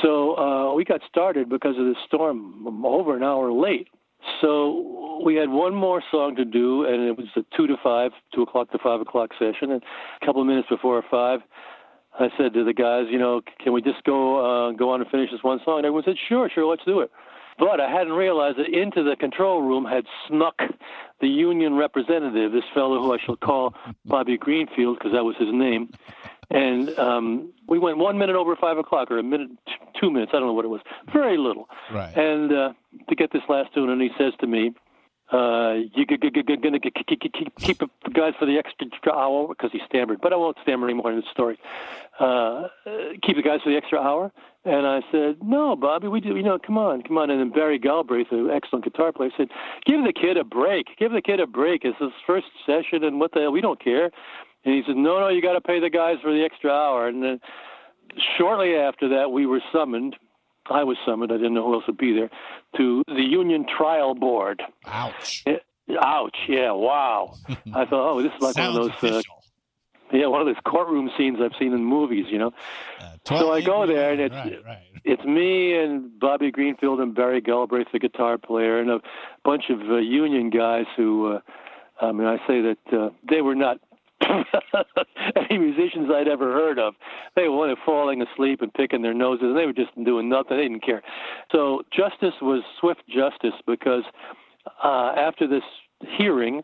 [0.00, 3.88] So uh, we got started because of the storm over an hour late.
[4.40, 8.12] So we had one more song to do, and it was a two to five,
[8.34, 9.72] two o'clock to five o'clock session.
[9.72, 9.82] And
[10.20, 11.40] a couple of minutes before five,
[12.18, 15.10] I said to the guys, you know, can we just go uh, go on and
[15.10, 15.78] finish this one song?
[15.78, 17.10] And everyone said, sure, sure, let's do it.
[17.58, 20.54] But I hadn't realized that into the control room had snuck
[21.20, 25.50] the union representative, this fellow who I shall call Bobby Greenfield, because that was his
[25.52, 25.90] name.
[26.52, 29.50] And um, we went one minute over five o'clock, or a minute,
[29.98, 31.68] two minutes, I don't know what it was, very little.
[31.90, 32.14] Right.
[32.16, 32.72] And uh,
[33.08, 34.72] to get this last tune, and he says to me,
[35.32, 36.92] uh, "You g- g- g- g- gonna g-
[37.58, 41.10] keep, the guys for the extra hour?" Because he stammered, but I won't stammer anymore
[41.10, 41.58] in this story.
[42.20, 42.68] Uh, uh,
[43.22, 44.30] keep the guys for the extra hour,
[44.66, 46.36] and I said, "No, Bobby, we do.
[46.36, 49.48] You know, come on, come on." And then Barry Galbraith, an excellent guitar player, said,
[49.86, 50.88] "Give the kid a break.
[50.98, 51.86] Give the kid a break.
[51.86, 53.52] It's his first session, and what the hell?
[53.52, 54.10] We don't care."
[54.64, 57.08] And he said, "No, no, you got to pay the guys for the extra hour."
[57.08, 57.40] And then
[58.38, 60.16] shortly after that, we were summoned.
[60.70, 61.32] I was summoned.
[61.32, 62.30] I didn't know who else would be there
[62.76, 64.62] to the union trial board.
[64.86, 65.42] Ouch.
[65.46, 65.56] Eh,
[66.00, 66.36] Ouch!
[66.48, 67.34] Yeah, wow.
[67.48, 70.62] I thought, oh, this is like Sounds one of those, uh, yeah, one of those
[70.64, 72.26] courtroom scenes I've seen in movies.
[72.30, 72.52] You know,
[73.00, 74.78] Uh, so I go there, and it's right, right.
[75.04, 79.00] it's me and Bobby Greenfield and Barry Galbraith, the guitar player, and a
[79.44, 81.40] bunch of uh, union guys who, uh,
[82.00, 83.78] I mean, I say that uh, they were not
[85.36, 86.94] any musicians I'd ever heard of.
[87.36, 90.56] They were falling asleep and picking their noses, and they were just doing nothing.
[90.56, 91.02] They didn't care.
[91.50, 94.04] So justice was swift justice because
[94.82, 95.62] uh, after this
[96.18, 96.62] hearing,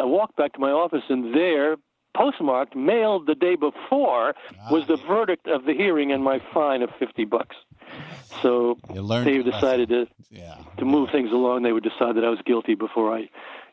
[0.00, 1.76] I walked back to my office, and there,
[2.16, 4.34] postmarked, mailed the day before,
[4.70, 7.56] was the verdict of the hearing and my fine of fifty bucks.
[8.42, 8.78] So
[9.24, 10.56] they decided to Yeah.
[10.78, 11.62] to move things along.
[11.62, 13.28] They would decide that I was guilty before I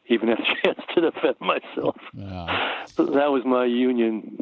[0.10, 1.96] even had a chance to defend myself.
[2.14, 2.86] Yeah.
[2.86, 4.38] So that was my union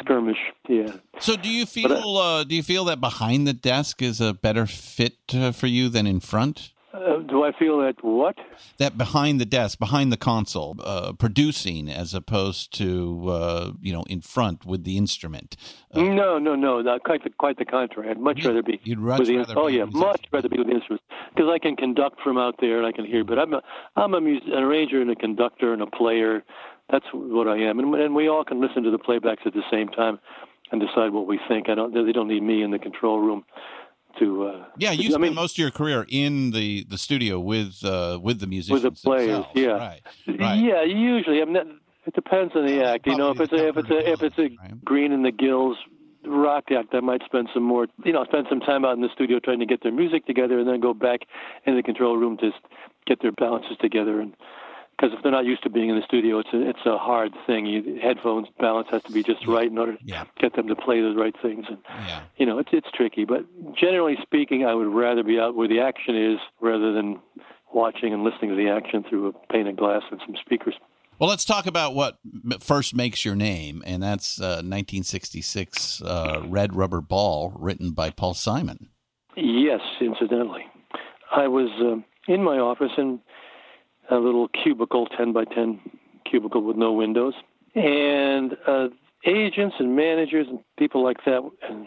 [0.00, 0.38] skirmish.
[0.68, 0.92] Yeah.
[1.20, 4.34] So, do you But, feel uh, do you feel that behind the desk is a
[4.34, 6.72] better fit uh, for you than in front?
[6.96, 8.36] Uh, do I feel that what?
[8.78, 14.04] That behind the desk, behind the console, uh, producing as opposed to uh, you know
[14.04, 15.56] in front with the instrument.
[15.92, 18.10] Uh, no, no, no, not quite the quite the contrary.
[18.10, 18.80] I'd much rather be.
[18.84, 21.04] you'd with the, rather oh yeah, much rather be with the instruments
[21.34, 23.24] because I can conduct from out there and I can hear.
[23.24, 23.62] But I'm a
[23.96, 26.44] I'm a mus- an arranger and a conductor and a player.
[26.90, 29.64] That's what I am, and, and we all can listen to the playbacks at the
[29.70, 30.18] same time
[30.72, 31.68] and decide what we think.
[31.68, 31.92] I don't.
[31.92, 33.44] They don't need me in the control room
[34.18, 34.48] to.
[34.48, 37.84] Uh, yeah, you I spent mean, most of your career in the, the studio with
[37.84, 39.44] uh, with the musicians with the players.
[39.54, 40.02] Yeah, right.
[40.26, 40.58] right.
[40.58, 40.82] yeah.
[40.82, 43.06] Usually, I mean, it depends on the act.
[43.06, 44.84] You know, if it's a if it's a if it's a Right.
[44.84, 45.76] Green in the Gills
[46.24, 47.86] rock act, I might spend some more.
[48.04, 50.58] You know, spend some time out in the studio trying to get their music together,
[50.58, 51.20] and then go back
[51.66, 52.50] in the control room to
[53.06, 54.20] get their balances together.
[54.20, 54.34] And
[54.96, 57.32] because if they're not used to being in the studio, it's a it's a hard
[57.46, 57.66] thing.
[57.66, 60.24] You, headphones balance has to be just right in order to Yeah.
[60.40, 61.66] get them to play the right things.
[61.68, 62.22] And Yeah.
[62.36, 63.24] you know, it's it's tricky.
[63.24, 67.20] But generally speaking, I would rather be out where the action is rather than
[67.74, 70.74] watching and listening to the action through a pane of glass and some speakers.
[71.18, 72.18] Well, let's talk about what
[72.60, 78.34] first makes your name, and that's uh, 1966 uh, Red Rubber Ball, written by Paul
[78.34, 78.90] Simon.
[79.34, 80.64] Yes, incidentally,
[81.34, 83.20] I was um in my office in
[84.10, 85.80] a little cubicle, 10 by 10
[86.28, 87.34] cubicle with no windows.
[87.74, 88.88] And uh,
[89.26, 91.86] agents and managers and people like that and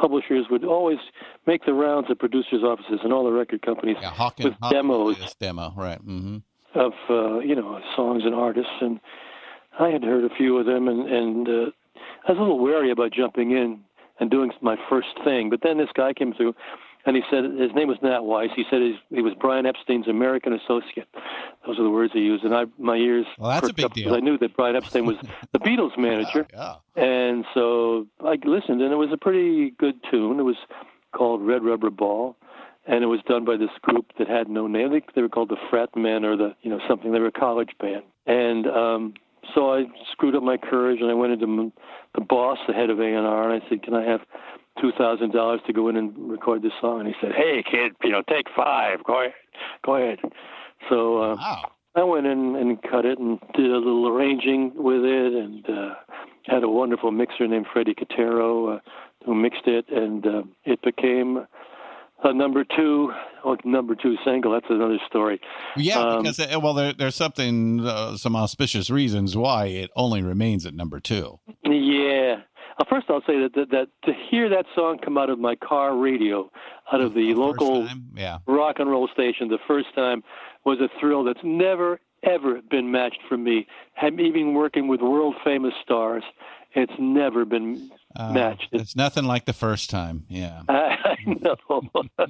[0.00, 0.98] publishers would always
[1.46, 5.72] make the rounds at producers' offices and all the record companies Yeah, with demos demo,
[5.76, 5.98] right?
[5.98, 6.38] hmm
[6.74, 9.00] of uh, you know songs and artists, and
[9.78, 11.70] I had heard a few of them, and and uh,
[12.28, 13.80] I was a little wary about jumping in
[14.20, 15.50] and doing my first thing.
[15.50, 16.54] But then this guy came through,
[17.06, 18.50] and he said his name was Nat Weiss.
[18.54, 21.08] He said he was Brian Epstein's American associate.
[21.66, 24.14] Those are the words he used, and I my ears Well, that's a big deal.
[24.14, 25.16] I knew that Brian Epstein was
[25.52, 26.46] the Beatles manager.
[26.52, 26.76] Yeah.
[26.96, 30.38] And so I listened, and it was a pretty good tune.
[30.40, 30.56] It was
[31.12, 32.36] called Red Rubber Ball,
[32.86, 34.92] and it was done by this group that had no name.
[34.92, 37.12] I they were called the Frat Men or the, you know, something.
[37.12, 38.02] They were a college band.
[38.26, 39.14] And um,
[39.54, 41.72] so I screwed up my courage, and I went into
[42.14, 44.20] the boss, the head of A&R, and I said, can I have
[44.82, 47.00] $2,000 to go in and record this song?
[47.00, 49.04] And he said, hey, kid, you know, take five.
[49.04, 49.34] Go ahead.
[49.84, 50.18] Go ahead.
[50.88, 51.72] So uh, Wow.
[51.96, 55.94] I went in and cut it and did a little arranging with it and uh,
[56.46, 58.80] had a wonderful mixer named Freddie Catero uh,
[59.24, 61.46] who mixed it and uh, it became
[62.22, 63.12] a number two
[63.44, 64.52] oh, number two single.
[64.52, 65.40] That's another story.
[65.76, 70.22] Yeah, Um, because uh, well, there, there's something, uh, some auspicious reasons why it only
[70.22, 71.40] remains at number two.
[71.64, 72.42] Yeah.
[72.88, 75.96] First, I'll say that, that that to hear that song come out of my car
[75.96, 76.50] radio,
[76.92, 78.38] out of the First local yeah.
[78.46, 80.22] rock and roll station the first time
[80.64, 83.66] was a thrill that's never ever been matched for me.
[84.00, 86.22] I'm even working with world famous stars,
[86.74, 88.68] it's never been Uh, matched.
[88.72, 90.24] It's, It's nothing like the first time.
[90.28, 90.62] Yeah.
[90.68, 91.56] I know,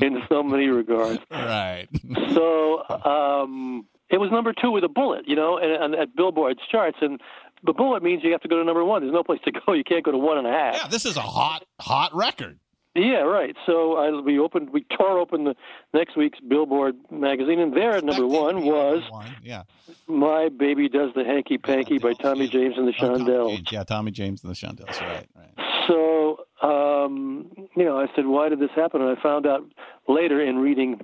[0.00, 1.20] in so many regards.
[1.30, 1.86] right.
[2.34, 6.60] So um, it was number two with a bullet, you know, and, and at Billboard's
[6.70, 6.98] charts.
[7.00, 7.20] And
[7.64, 9.02] the bullet means you have to go to number one.
[9.02, 9.72] There's no place to go.
[9.72, 10.74] You can't go to one and a half.
[10.76, 12.58] Yeah, this is a hot, hot record.
[12.96, 13.56] Yeah, right.
[13.66, 15.56] So I, we opened, we tore open the
[15.92, 19.36] next week's Billboard magazine, and there at number one was number one.
[19.42, 19.64] Yeah.
[20.06, 23.72] "My Baby Does the Hanky Panky" by Tommy James and the Oh, Tommy Shondells.
[23.72, 25.00] Yeah, Tommy James and the Shondells.
[25.00, 25.86] Right, right.
[25.88, 29.64] So, um, you know, I said, "Why did this happen?" And I found out
[30.06, 31.00] later in reading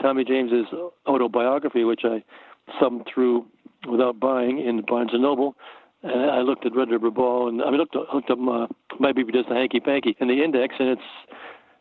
[0.00, 0.66] Tommy James's
[1.06, 2.22] autobiography, which I
[2.80, 3.46] thumbed through
[3.88, 5.54] without buying in Barnes and Noble.
[6.02, 8.66] And I looked at Red River Ball, and I mean, looked looked up uh,
[9.00, 11.02] "My Baby Does the Hanky Panky" in the index, and it's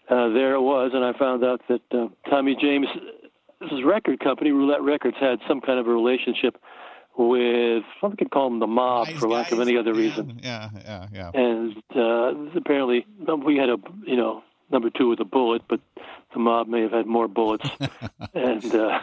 [0.09, 2.87] uh, there it was, and I found out that uh, Tommy James'
[3.69, 6.57] his record company, Roulette Records, had some kind of a relationship
[7.17, 10.39] with I could call them the mob, Nice for lack of any other Yeah, reason.
[10.43, 11.31] Yeah, yeah, yeah.
[11.33, 13.05] and uh, apparently
[13.45, 15.79] we had a you know number two with a bullet, but
[16.33, 17.69] the mob may have had more bullets,
[18.33, 18.99] and uh,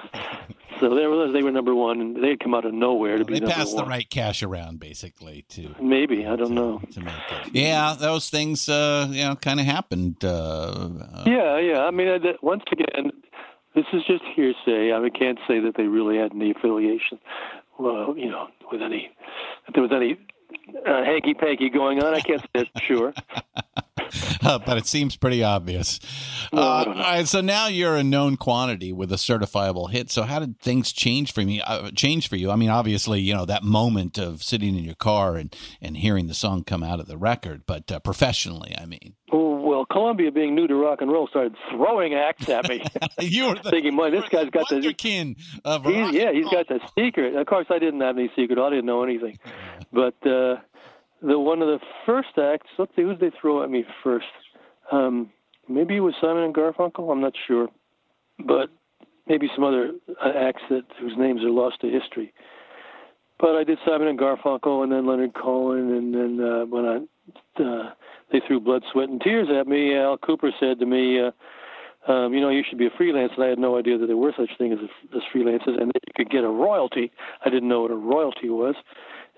[0.83, 3.25] so there was they were number one, and they had come out of nowhere to
[3.25, 6.83] be They passed the right cash around, basically, to Maybe I don't to, know.
[6.93, 7.55] to make it.
[7.55, 10.17] Yeah, those things, uh, you know, kind of happened.
[10.25, 10.29] Uh,
[11.15, 11.85] uh, Yeah, yeah.
[11.85, 13.13] I mean, I, that- once again,
[13.77, 14.93] this is just hearsay.
[14.93, 17.19] I mean, can't say that they really had any affiliation,
[17.79, 19.11] well, you know, with any
[19.69, 20.19] if there was any
[20.87, 22.13] uh, hanky panky going on.
[22.15, 23.15] I can't say it sure.
[24.43, 26.01] but it seems pretty obvious.
[26.53, 30.11] Uh, all right, so now you're a known quantity with a certifiable hit.
[30.11, 31.61] So how did things change for me?
[31.61, 32.51] Uh, change for you?
[32.51, 36.27] I mean, obviously, you know that moment of sitting in your car and and hearing
[36.27, 39.15] the song come out of the record, but uh, professionally, I mean,
[39.73, 42.83] well, Columbia, being new to rock and roll, started throwing acts at me.
[43.21, 46.69] you were the Thinking, boy, this guy's got the wonderkin of He's, yeah, he's got
[46.69, 47.35] the secret.
[47.37, 48.59] Of course, I didn't have any secret.
[48.59, 49.39] I didn't know anything.
[49.93, 50.57] But uh,
[51.23, 52.69] the one of the first acts.
[52.79, 54.27] Let's see, who did they throw at me first?
[54.91, 55.31] Um,
[55.69, 57.11] maybe it was Simon and Garfunkel.
[57.11, 57.69] I'm not sure,
[58.47, 58.69] but
[59.27, 59.93] maybe some other
[60.25, 62.33] uh, acts that whose names are lost to history.
[63.39, 67.63] But I did Simon and Garfunkel, and then Leonard Cohen, and then uh, when I
[67.63, 67.91] uh,
[68.31, 71.21] they threw blood, sweat, and tears at me, Al Kooper said to me.
[71.21, 71.31] Uh,
[72.09, 74.17] um, you know, you should be a freelance, and I had no idea that there
[74.17, 77.13] were such things as, as freelancers, and that you could get a royalty.
[77.45, 78.75] I didn't know what a royalty was,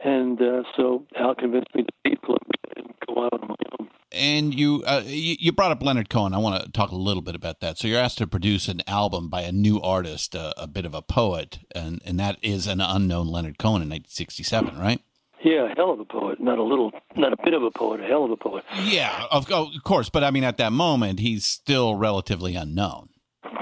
[0.05, 3.89] and uh, so Al convinced me to leave Columbia and go out on my own.
[4.13, 6.35] And you, uh, you you brought up Leonard Cohen.
[6.35, 7.79] I want to talk a little bit about that.
[7.79, 10.95] So you're asked to produce an album by a new artist, uh, a bit of
[10.95, 15.01] a poet, and and that is an unknown Leonard Cohen in 1967, right?
[15.43, 16.41] Yeah, a hell of a poet.
[16.41, 18.01] Not a little, not a bit of a poet.
[18.01, 18.65] A hell of a poet.
[18.85, 20.09] Yeah, of, of course.
[20.09, 23.11] But I mean, at that moment, he's still relatively unknown.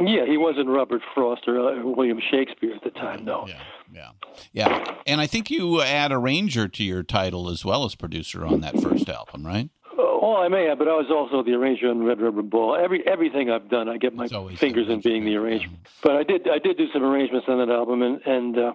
[0.01, 3.25] Yeah, he wasn't Robert Frost or uh, William Shakespeare at the time.
[3.25, 3.47] No.
[3.47, 3.61] Yeah,
[3.93, 4.11] yeah,
[4.53, 4.95] yeah.
[5.07, 8.61] And I think you add a arranger to your title as well as producer on
[8.61, 9.69] that first album, right?
[9.99, 12.77] Oh, I may have, but I was also the arranger on Red Rubber Ball.
[12.77, 15.91] Every everything I've done, I get my fingers in being the arranger, arranger.
[16.03, 18.73] But I did I did do some arrangements on that album, and and uh,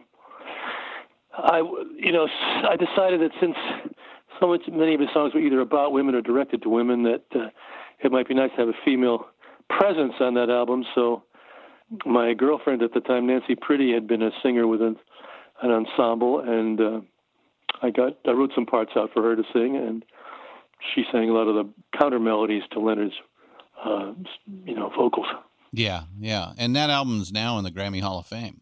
[1.36, 1.60] I
[1.96, 2.28] you know
[2.70, 3.56] I decided that since
[4.40, 7.24] so much many of his songs were either about women or directed to women, that
[7.34, 7.50] uh,
[8.04, 9.28] it might be nice to have a female
[9.70, 10.86] presence on that album.
[10.96, 11.24] So
[12.06, 14.98] my girlfriend at the time, Nancy Priddy, had been a singer with an,
[15.62, 17.02] an ensemble, and uh,
[17.82, 20.04] I got I wrote some parts out for her to sing, and
[20.94, 23.16] she sang a lot of the counter melodies to Leonard's,
[23.84, 24.14] uh,
[24.66, 25.28] you know, vocals.
[25.72, 26.54] Yeah, yeah.
[26.58, 28.62] And that album's now in the Grammy Hall of Fame.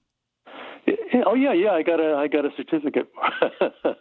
[0.85, 0.95] Yeah,
[1.25, 1.71] Oh yeah, yeah.
[1.71, 3.07] I got a I got a certificate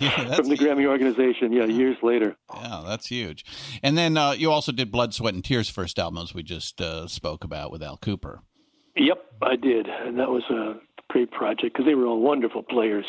[0.10, 1.52] Yeah, from the Grammy organization.
[1.52, 2.36] Yeah, years later.
[2.54, 3.44] Yeah, that's huge.
[3.82, 6.80] And then uh, you also did Blood, Sweat, and Tears first album, as we just
[6.80, 8.38] uh, spoke about with Al Kooper.
[8.96, 10.74] Yep, I did, and that was a
[11.08, 13.04] great project because they were all wonderful players.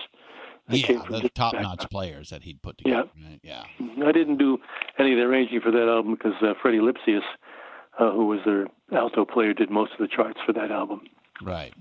[0.67, 3.09] They Yeah, came from the top-notch players that he'd put together.
[3.23, 3.39] Right?
[3.43, 3.63] Yeah.
[4.05, 4.59] I didn't do
[4.99, 7.23] any of the arranging for that album because uh, Freddie Lipsius,
[7.99, 8.67] uh, who was their
[8.97, 11.01] alto player, did most of the charts for that album.
[11.43, 11.73] Right.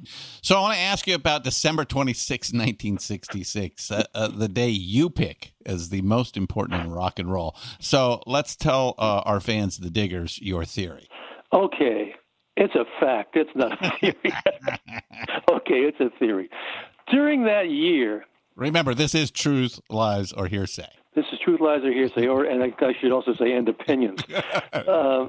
[0.43, 5.11] So I want to ask you about December 26, 1966, uh, uh, the day you
[5.11, 7.55] pick as the most important in rock and roll.
[7.79, 11.09] So let's tell uh, our fans, the diggers, your theory.
[11.53, 12.15] Okay,
[12.57, 13.37] it's a fact.
[13.37, 14.15] It's not a theory.
[15.51, 16.49] okay, it's a theory.
[17.11, 18.25] During that year,
[18.57, 20.89] Remember, this is truth, lies, or hearsay.
[21.15, 24.21] this is truth, lies, or hearsay, or and I, I should also say, and opinions.
[24.73, 25.29] uh,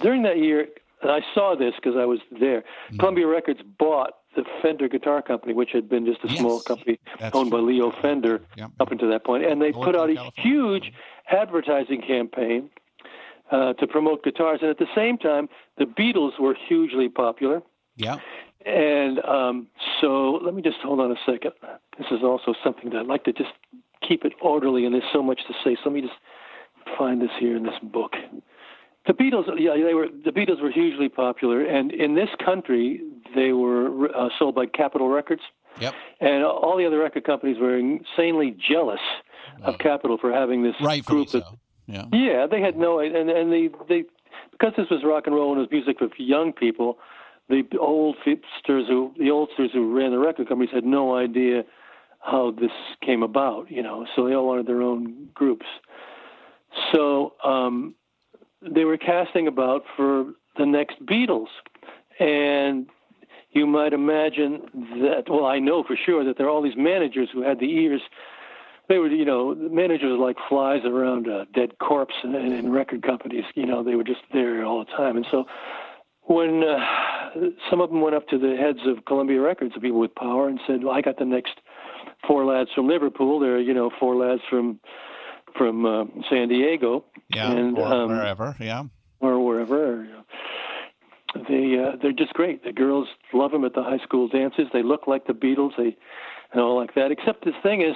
[0.00, 0.68] during that year,
[1.02, 2.64] and I saw this because I was there.
[2.98, 6.98] Columbia Records bought the Fender Guitar Company, which had been just a small company
[7.32, 7.58] owned by.
[7.58, 8.40] Leo Fender
[8.78, 10.92] up until that point, and they put out a huge
[11.30, 12.70] advertising campaign
[13.50, 15.48] uh, to promote guitars, and at the same time,
[15.78, 17.62] the Beatles were hugely popular.
[17.96, 18.18] Yeah.
[18.64, 19.66] And um,
[20.00, 21.52] so let me just hold on a second.
[21.98, 23.50] This is also something that I'd like to just
[24.06, 25.76] keep it orderly, and there's so much to say.
[25.76, 26.14] So let me just
[26.98, 28.12] find this here in this book.
[29.06, 33.00] The Beatles, yeah, they were the Beatles were hugely popular, and in this country
[33.34, 35.42] they were uh, sold by Capitol Records,
[35.80, 35.94] Yep.
[36.20, 39.00] and all the other record companies were insanely jealous
[39.62, 41.58] of Capitol for having this Rightfully group so.
[41.86, 42.04] Yeah.
[42.12, 44.04] yeah, they had no, and and they they
[44.52, 46.98] because this was rock and roll and it was music for young people.
[47.48, 51.64] The old hipsters who the oldsters who ran the record companies had no idea
[52.20, 52.70] how this
[53.04, 54.06] came about, you know.
[54.14, 55.66] So they all wanted their own groups.
[56.92, 57.94] So um,
[58.62, 61.48] they were casting about for the next Beatles,
[62.18, 62.86] and
[63.52, 64.62] you might imagine
[65.02, 65.24] that.
[65.28, 68.02] Well, I know for sure that there are all these managers who had the ears
[68.90, 73.44] they were, you know, managers like flies around a dead corpse in, in record companies.
[73.54, 75.16] You know, they were just there all the time.
[75.16, 75.44] And so
[76.22, 76.84] when uh,
[77.70, 80.48] some of them went up to the heads of Columbia Records, the people with power,
[80.48, 81.60] and said, well, "I got the next
[82.26, 83.38] four lads from Liverpool.
[83.38, 84.80] They're, you know, four lads from
[85.56, 87.50] from uh, San Diego, Yeah.
[87.52, 88.56] and or um, wherever.
[88.60, 88.84] Yeah.
[89.20, 90.06] or wherever."
[91.48, 92.64] They uh, they're just great.
[92.64, 94.66] The girls love them at the high school dances.
[94.72, 95.76] They look like the Beatles.
[95.76, 95.96] They
[96.52, 97.12] and all like that.
[97.12, 97.94] Except the thing is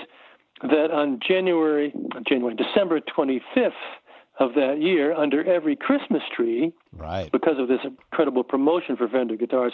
[0.62, 1.92] that on January,
[2.28, 3.72] January, December 25th
[4.38, 7.30] of that year, under every Christmas tree, Right.
[7.32, 9.72] because of this incredible promotion for Fender guitars,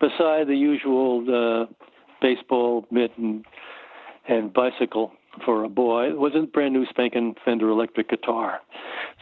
[0.00, 1.66] beside the usual uh,
[2.20, 3.44] baseball mitt and,
[4.28, 5.12] and bicycle
[5.44, 8.60] for a boy, It was a brand new spanking Fender electric guitar.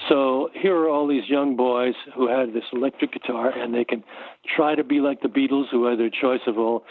[0.08, 4.04] So here are all these young boys who had this electric guitar, and they can
[4.56, 6.84] try to be like the Beatles, who had their choice of all,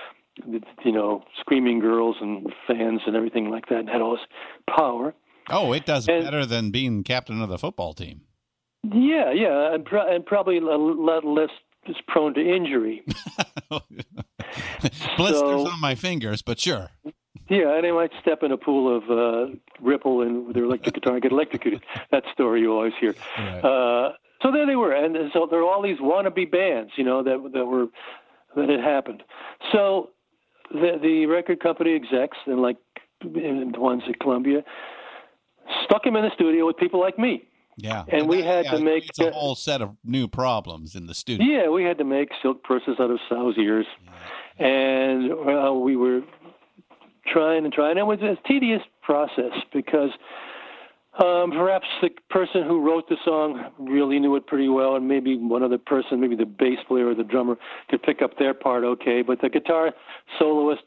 [0.84, 5.14] you know, screaming girls and fans and everything like that, and had all this power.
[5.50, 8.22] Oh, it does And- better than being captain of the football team.
[8.84, 11.50] Yeah, yeah, and, pro- and probably a lot less
[11.88, 13.04] is prone to injury.
[15.18, 16.90] Blisters So- on my fingers, but sure.
[17.48, 20.96] Yeah, and they might step in a pool of uh, ripple and with their electric
[20.96, 21.84] guitar and get electrocuted.
[22.12, 23.14] that story you always hear.
[23.38, 23.60] Right.
[23.60, 27.24] Uh, so there they were, and so there were all these wannabe bands, you know,
[27.24, 27.88] that that were
[28.56, 29.24] that had happened.
[29.72, 30.10] So
[30.72, 32.78] the the record company execs and like
[33.22, 34.64] and the ones at Columbia
[35.84, 37.44] stuck him in the studio with people like me.
[37.78, 38.04] Yeah.
[38.08, 41.14] And we that- had yeah, to make, a whole set of new problems in the
[41.14, 41.46] studio.
[41.46, 43.86] Yeah, we had to make silk purses out of sow's ears,
[44.58, 46.22] and uh, we were
[47.28, 47.98] trying and trying.
[47.98, 50.12] It was a tedious process because
[51.24, 55.38] um, perhaps the person who wrote the song really knew it pretty well, and maybe
[55.38, 57.56] one other person, maybe the bass player or the drummer,
[57.90, 59.22] could pick up their part okay.
[59.22, 59.94] But the guitar
[60.38, 60.84] soloist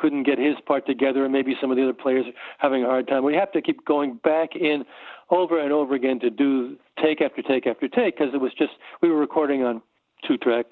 [0.00, 2.26] couldn't get his part together, and maybe some of the other players
[2.58, 3.24] having a hard time.
[3.24, 4.84] We have to keep going back in
[5.30, 8.72] over and over again to do take after take after take because it was just
[9.02, 9.82] we were recording on
[10.28, 10.66] two track,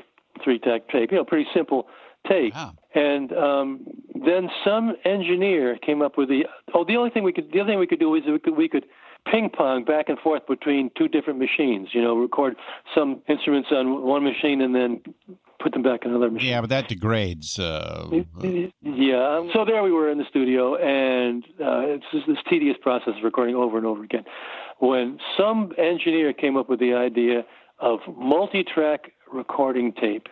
[0.45, 1.89] three track tape, you know, pretty simple
[2.29, 2.55] tape.
[2.55, 2.75] Wow.
[2.95, 7.51] And um, then some engineer came up with the oh the only thing we could
[7.53, 8.87] the other thing we could do is we could we could
[9.31, 11.89] ping pong back and forth between two different machines.
[11.93, 12.57] You know, record
[12.95, 15.01] some instruments on one machine and then
[15.61, 16.51] put them back on another machine.
[16.51, 17.59] Yeah, but that degrades.
[17.59, 18.07] Uh,
[18.83, 19.49] Yeah.
[19.53, 23.25] So there we were in the studio, and uh, it's just this tedious process of
[23.25, 24.25] recording over and over again.
[24.79, 27.45] When some engineer came up with the idea
[27.79, 30.29] of multi-track recording tape,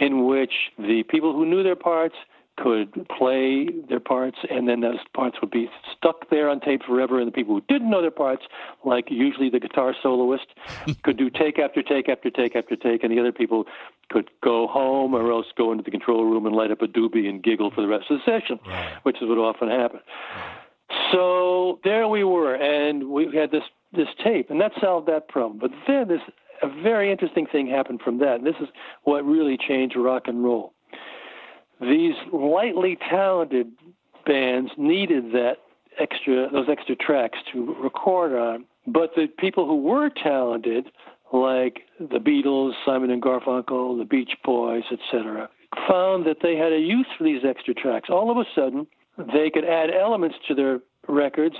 [0.00, 2.14] in which the people who knew their parts
[2.58, 7.18] could play their parts, and then those parts would be stuck there on tape forever.
[7.18, 8.42] And the people who didn't know their parts,
[8.84, 10.46] like usually the guitar soloist,
[11.04, 13.66] could do take after take after take after take, and the other people
[14.10, 17.28] could go home or else go into the control room and light up a doobie
[17.28, 18.58] and giggle for the rest of the session,
[19.02, 20.02] which is what often happened.
[21.12, 25.58] So there we were, and we had this this tape, and that solved that problem.
[25.58, 26.20] But then this
[26.62, 28.36] a very interesting thing happened from that.
[28.36, 28.68] And this is
[29.04, 30.72] what really changed rock and roll.
[31.80, 33.68] These lightly talented
[34.26, 35.58] bands needed that
[35.98, 40.86] extra those extra tracks to record on, but the people who were talented,
[41.32, 45.48] like the Beatles, Simon and Garfunkel, the Beach Boys, etc.,
[45.88, 48.08] found that they had a use for these extra tracks.
[48.10, 48.86] All of a sudden,
[49.32, 51.56] they could add elements to their records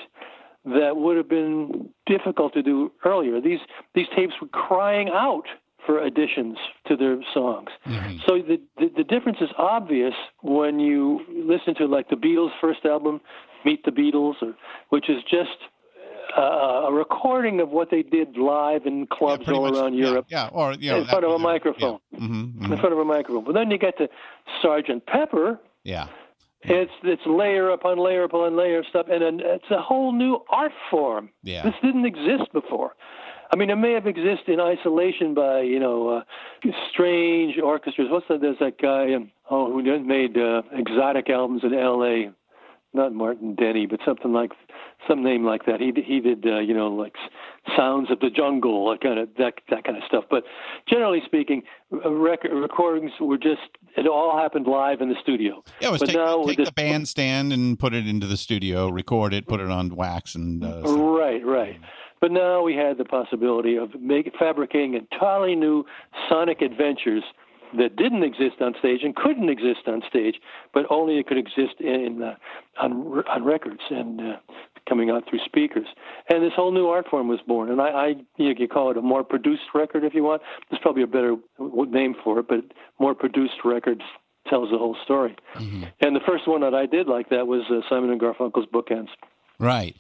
[0.64, 3.40] that would have been difficult to do earlier.
[3.40, 3.61] These
[3.94, 5.44] these tapes were crying out
[5.86, 7.68] for additions to their songs.
[7.86, 8.16] Mm-hmm.
[8.26, 12.84] So the, the the difference is obvious when you listen to like the Beatles' first
[12.84, 13.20] album,
[13.64, 14.54] Meet the Beatles, or
[14.90, 15.56] which is just
[16.36, 20.06] uh, a recording of what they did live in clubs pretty all much, around yeah,
[20.09, 21.98] Europe Yeah, or you know, in front of a microphone.
[22.12, 22.18] Yeah.
[22.18, 22.80] Mhm, In mhm.
[22.80, 23.44] front of a microphone.
[23.44, 24.09] But then you get to
[24.61, 26.09] Sergeant Pepper, yeah.
[26.62, 30.72] It's it's layer upon layer upon layer of stuff, and it's a whole new art
[30.90, 31.30] form.
[31.42, 31.62] Yeah.
[31.62, 32.94] This didn't exist before.
[33.50, 38.09] I mean, it may have existed in isolation by you know uh, strange orchestras.
[38.11, 38.40] What's that?
[38.40, 42.30] There's that guy um, oh who made uh, exotic albums in L.A.
[42.95, 44.53] Not Martin Denny, but something like
[45.07, 45.80] some name like that.
[45.80, 47.14] He he did uh, you know like
[47.76, 50.24] sounds of the jungle, that kind of that that kind of stuff.
[50.30, 50.45] But
[50.89, 51.62] generally speaking,
[51.93, 53.61] uh, record recordings were just
[53.97, 55.62] it all happened live in the studio.
[55.80, 58.36] Yeah, it was but take, now take this, the bandstand and put it into the
[58.36, 61.78] studio, record it, put it on wax, and uh, Right, right.
[62.20, 65.84] But now we had the possibility of make, fabricating entirely new
[66.28, 67.22] sonic adventures
[67.77, 70.37] that didn't exist on stage and couldn't exist on stage,
[70.73, 72.37] but only it could exist in uh,
[72.81, 74.37] on on records and uh,
[74.89, 75.87] coming out through speakers.
[76.31, 77.71] And this whole new art form was born.
[77.71, 78.07] And I, I
[78.37, 80.43] you, you call it a more produced record if you want.
[80.71, 82.64] There's probably a better name for it, but
[82.99, 84.03] more produced records
[84.49, 85.37] tells the whole story.
[86.01, 89.09] And the first one that I did like that was uh, Simon and Garfunkel's Bookends.
[89.59, 89.97] right.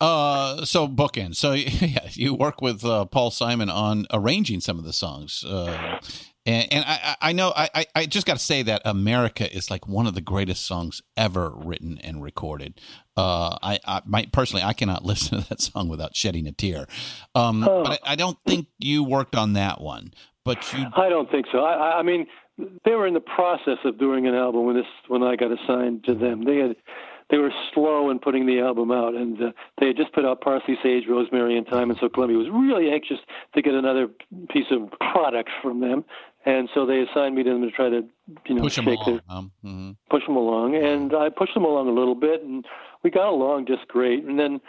[0.00, 1.36] Uh, so bookend.
[1.36, 5.44] So yeah, you work with uh, Paul Simon on arranging some of the songs.
[5.44, 5.98] Uh,
[6.46, 9.86] and, and I, I know I, I- just got to say that America is like
[9.86, 12.80] one of the greatest songs ever written and recorded.
[13.16, 16.86] Uh, I, I my, personally I cannot listen to that song without shedding a tear.
[17.34, 17.82] Um, Oh.
[17.84, 20.14] But I, I don't think you worked on that one.
[20.46, 21.58] But you I don't think so.
[21.58, 22.26] I, I- I mean,
[22.86, 26.04] they were in the process of doing an album when this when I got assigned
[26.04, 26.44] to them.
[26.44, 26.76] They had
[27.30, 30.40] they were slow in putting the album out, and uh, they had just put out
[30.40, 33.18] Parsley, Sage, Rosemary, and Thyme, and so Columbia was really anxious
[33.54, 34.08] to get another
[34.50, 36.04] piece of product from them,
[36.44, 38.02] and so they assigned me to them to try to
[38.46, 39.04] you know push them along.
[39.06, 39.96] their Um, mhm.
[40.08, 42.64] push them along, and I pushed them along a little bit, and
[43.02, 44.24] we got along just great.
[44.24, 44.60] And then,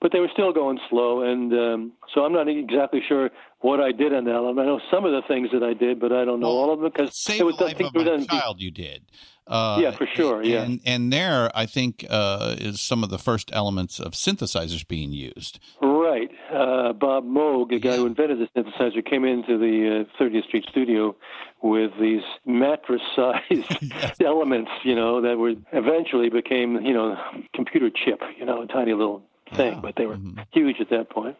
[0.00, 3.30] but they were still going slow, and um, so I'm not exactly sure
[3.60, 4.58] what I did on that album.
[4.58, 6.72] I know some of the things that I did, but I don't know Well, all
[6.72, 8.60] of them because Save it was the life of my child.
[8.60, 9.04] You did.
[9.46, 10.62] Uh, Yeah, for sure, yeah.
[10.62, 15.12] and and there I think uh, is some of the first elements of synthesizers being
[15.12, 15.60] used.
[15.80, 16.30] Right.
[16.52, 20.66] Uh, Bob Moog, the guy who invented the synthesizer, came into the uh, 30th Street
[20.68, 21.14] studio
[21.62, 27.16] with these mattress-sized elements, you know, that were eventually became, you know,
[27.54, 29.22] computer chip, you know, a tiny little
[29.54, 29.80] thing, Wow.
[29.80, 30.44] but they were Mhm.
[30.52, 31.36] huge at that point.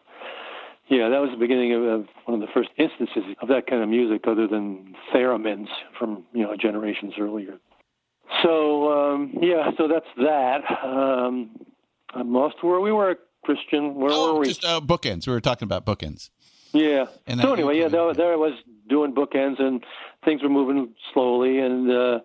[0.89, 3.83] Yeah, that was the beginning of, of one of the first instances of that kind
[3.83, 5.67] of music, other than theremins
[5.99, 7.59] from you know generations earlier.
[8.41, 10.61] So um, yeah, so that's that.
[10.83, 11.51] Um,
[12.13, 13.95] I'm lost where we were, a Christian.
[13.95, 14.47] Where oh, were we?
[14.47, 15.27] just uh, bookends.
[15.27, 16.29] We were talking about bookends.
[16.73, 17.05] Yeah.
[17.25, 18.53] And so anyway, yeah, there, there I was
[18.89, 19.83] doing bookends, and
[20.23, 22.19] things were moving slowly, and uh,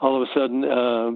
[0.00, 1.10] all of a sudden, uh,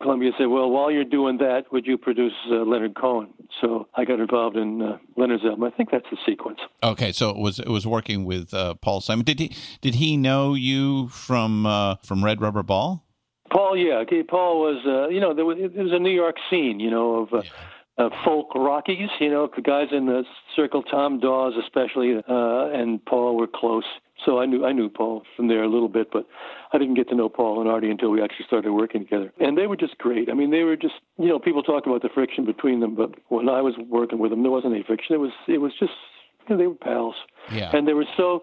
[0.00, 4.04] Columbia said, "Well, while you're doing that, would you produce uh, Leonard Cohen?" So I
[4.04, 5.64] got involved in uh, Leonard's album.
[5.64, 6.60] I think that's the sequence.
[6.82, 9.24] Okay, so it was it was working with uh, Paul Simon.
[9.24, 13.04] Did he did he know you from uh, from Red Rubber Ball?
[13.50, 16.36] Paul, yeah, okay, Paul was, uh, you know, there was, there was a New York
[16.50, 17.42] scene, you know, of uh,
[17.96, 20.24] uh, folk Rockies, you know, the guys in the
[20.54, 23.84] circle, Tom Dawes especially, uh, and Paul were close.
[24.26, 26.26] So I knew I knew Paul from there a little bit, but
[26.72, 29.32] I didn't get to know Paul and Artie until we actually started working together.
[29.40, 30.28] And they were just great.
[30.28, 33.14] I mean, they were just, you know, people talk about the friction between them, but
[33.28, 35.14] when I was working with them, there wasn't any friction.
[35.14, 35.92] It was, it was just,
[36.48, 37.14] you know, they were pals
[37.52, 37.70] Yeah.
[37.74, 38.42] and they were so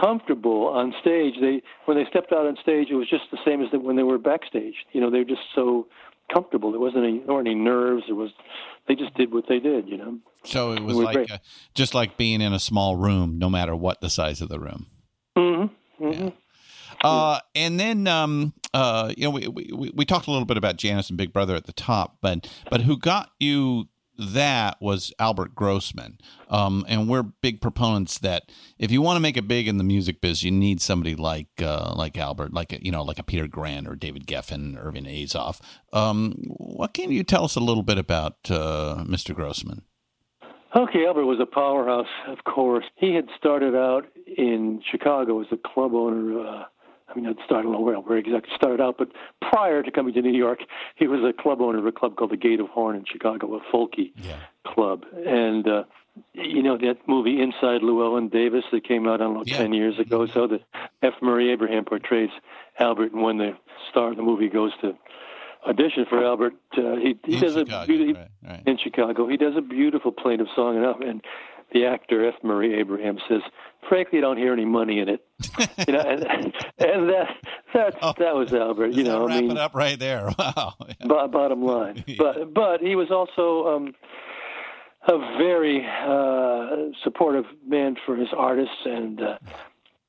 [0.00, 1.34] comfortable on stage.
[1.40, 4.02] They when they stepped out on stage, it was just the same as when they
[4.02, 4.74] were backstage.
[4.92, 5.86] You know, they were just so
[6.32, 6.70] comfortable.
[6.70, 8.04] There wasn't any there weren't any nerves.
[8.06, 8.30] There was
[8.86, 9.88] they just did what they did.
[9.88, 10.18] You know.
[10.44, 11.30] So it was We're like great.
[11.32, 11.38] uh,
[11.74, 14.86] just like being in a small room, no matter what the size of the room.
[15.38, 16.04] Mm-hmm.
[16.04, 16.28] mm-hmm.
[17.00, 20.76] Uh, and then, um, uh, you know, we, we we talked a little bit about
[20.76, 25.54] Janis and Big Brother at the top, but but who got you that was Albert
[25.54, 26.18] Grossman.
[26.48, 29.84] Um, and we're big proponents that if you want to make it big in the
[29.84, 33.22] music biz, you need somebody like uh, like Albert, like a, you know, like a
[33.22, 35.60] Peter Grant or David Geffen, Irving Azoff.
[35.92, 39.34] Um, what can you tell us a little bit about uh, Mr.
[39.34, 39.82] Grossman?
[40.78, 42.84] Okay, Albert was a powerhouse, of course.
[42.94, 44.06] He had started out
[44.36, 46.38] in Chicago as a club owner.
[46.46, 46.64] Uh,
[47.08, 49.08] I mean, it started, I don't know where, where exactly started out, but
[49.40, 50.60] prior to coming to New York,
[50.94, 53.56] he was a club owner of a club called the Gate of Horn in Chicago,
[53.56, 54.36] a folky Yeah.
[54.64, 55.04] club.
[55.26, 55.82] And, uh,
[56.34, 59.56] you know, that movie Inside Llewyn Davis that came out, I don't know, Yeah.
[59.56, 60.60] 10 years ago, so that
[61.02, 61.14] F.
[61.20, 62.30] Murray Abraham portrays
[62.78, 63.56] Albert, and when the
[63.90, 64.94] star of the movie goes to
[65.66, 68.62] audition for Albert, uh, he, he In does Chicago, a beautiful, right, right.
[68.66, 69.28] in Chicago.
[69.28, 71.22] He does a beautiful plaintive song, and, and
[71.72, 72.34] the actor F.
[72.42, 73.42] Murray Abraham says,
[73.88, 75.26] "Frankly, I don't hear any money in it."
[75.86, 76.24] you know, and,
[76.78, 77.28] and that
[77.74, 78.14] that Oh.
[78.18, 78.92] that was Albert.
[78.94, 80.30] You know, I mean, it up right there.
[80.38, 80.74] Wow.
[81.00, 82.04] bo- bottom line.
[82.06, 82.16] Yeah.
[82.18, 83.94] But but he was also um,
[85.06, 89.38] a very uh, supportive man for his artists and uh,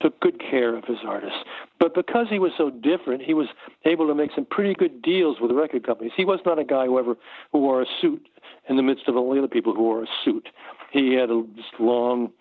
[0.02, 1.38] took good care of his artists.
[1.80, 3.48] But because he was so different, he was
[3.86, 6.14] able to make some pretty good deals with the record companies.
[6.16, 7.16] He was not a guy who ever
[7.52, 8.28] who wore a suit
[8.70, 10.50] in the midst of all the other people who wore a suit.
[10.92, 11.44] He had a
[11.80, 12.32] long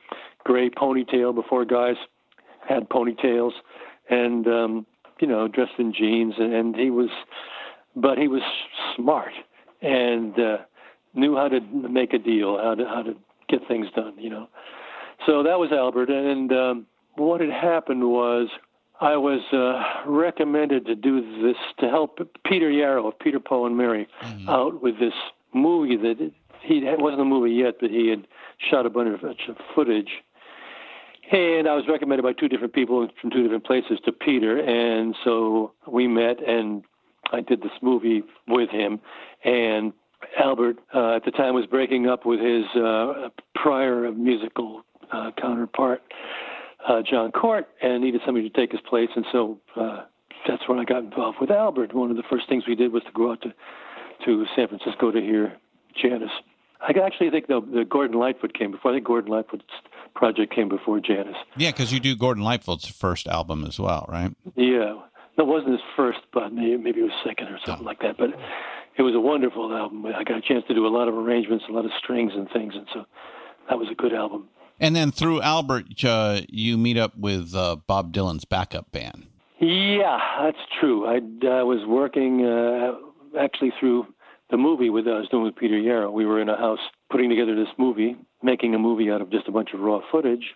[0.45, 1.97] gray ponytail before guys
[2.67, 3.53] had ponytails,
[4.09, 4.87] and um,
[5.21, 7.11] you know dressed in jeans, and, and he was
[7.97, 8.43] but he was
[8.97, 9.33] smart
[9.83, 10.59] and uh,
[11.15, 13.15] knew how to make a deal, how to how to
[13.49, 14.15] get things done.
[14.19, 14.49] You know,
[15.27, 16.11] so that was Albert.
[16.11, 16.87] And um,
[17.19, 18.49] what had happened was
[19.01, 23.77] I was uh, recommended to do this to help Peter Yarrow of Peter Paul and
[23.77, 24.09] Mary
[24.49, 25.13] out with this
[25.55, 28.27] movie that he wasn't a movie yet, but he had
[28.59, 30.11] shot a bunch of, footage.
[31.31, 35.15] And I was recommended by two different people from two different places to Peter, and
[35.25, 36.83] so we met, and
[37.33, 38.99] I did this movie with him.
[39.45, 39.93] And
[40.39, 46.03] Albert, uh, at the time, was breaking up with his uh, prior musical uh, counterpart,
[46.87, 49.09] uh, John Court, and needed somebody to take his place.
[49.17, 50.05] And so uh,
[50.47, 51.95] that's when I got involved with Albert.
[51.95, 53.53] One of the first things we did was to go out to
[54.25, 55.57] to San Francisco to hear
[56.01, 56.31] Janis.
[56.81, 58.93] I actually think the, the Gordon Lightfoot came before.
[58.93, 59.65] I think Gordon Lightfoot's
[60.15, 61.37] project came before Janis.
[61.57, 64.35] Yeah, because you do Gordon Lightfoot's first album as well, right?
[64.57, 64.95] Yeah,
[65.37, 68.17] that wasn't his first, but maybe, maybe it was second or something like that.
[68.17, 68.31] But
[68.97, 70.07] it was a wonderful album.
[70.07, 72.49] I got a chance to do a lot of arrangements, a lot of strings and
[72.51, 73.05] things, and so
[73.69, 74.49] that was a good album.
[74.81, 79.27] And then through Albert, uh, you meet up with uh, Bob Dylan's backup band.
[79.61, 81.07] Yeah, that's true.
[81.07, 81.17] I,
[81.49, 82.93] I was working uh,
[83.39, 84.07] actually through
[84.51, 86.11] the movie with I was doing with Peter Yarrow.
[86.11, 86.79] We were in a house
[87.11, 90.55] putting together this movie, making a movie out of just a bunch of raw footage,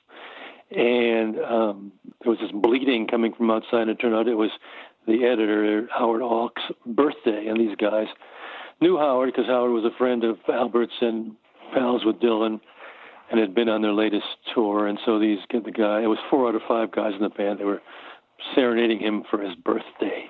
[0.71, 1.93] and um,
[2.23, 3.83] there was this bleeding coming from outside.
[3.83, 4.51] And it turned out it was
[5.07, 8.07] the editor Howard Alk's birthday, and these guys
[8.81, 11.37] knew Howard because Howard was a friend of Albert's and
[11.75, 12.61] pals with Dylan,
[13.31, 14.87] and had been on their latest tour.
[14.87, 17.61] And so these the guy, it was four out of five guys in the band.
[17.61, 17.83] They were
[18.55, 20.27] serenading him for his birthday.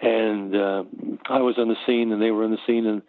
[0.00, 0.84] And uh,
[1.28, 3.02] I was on the scene, and they were on the scene, and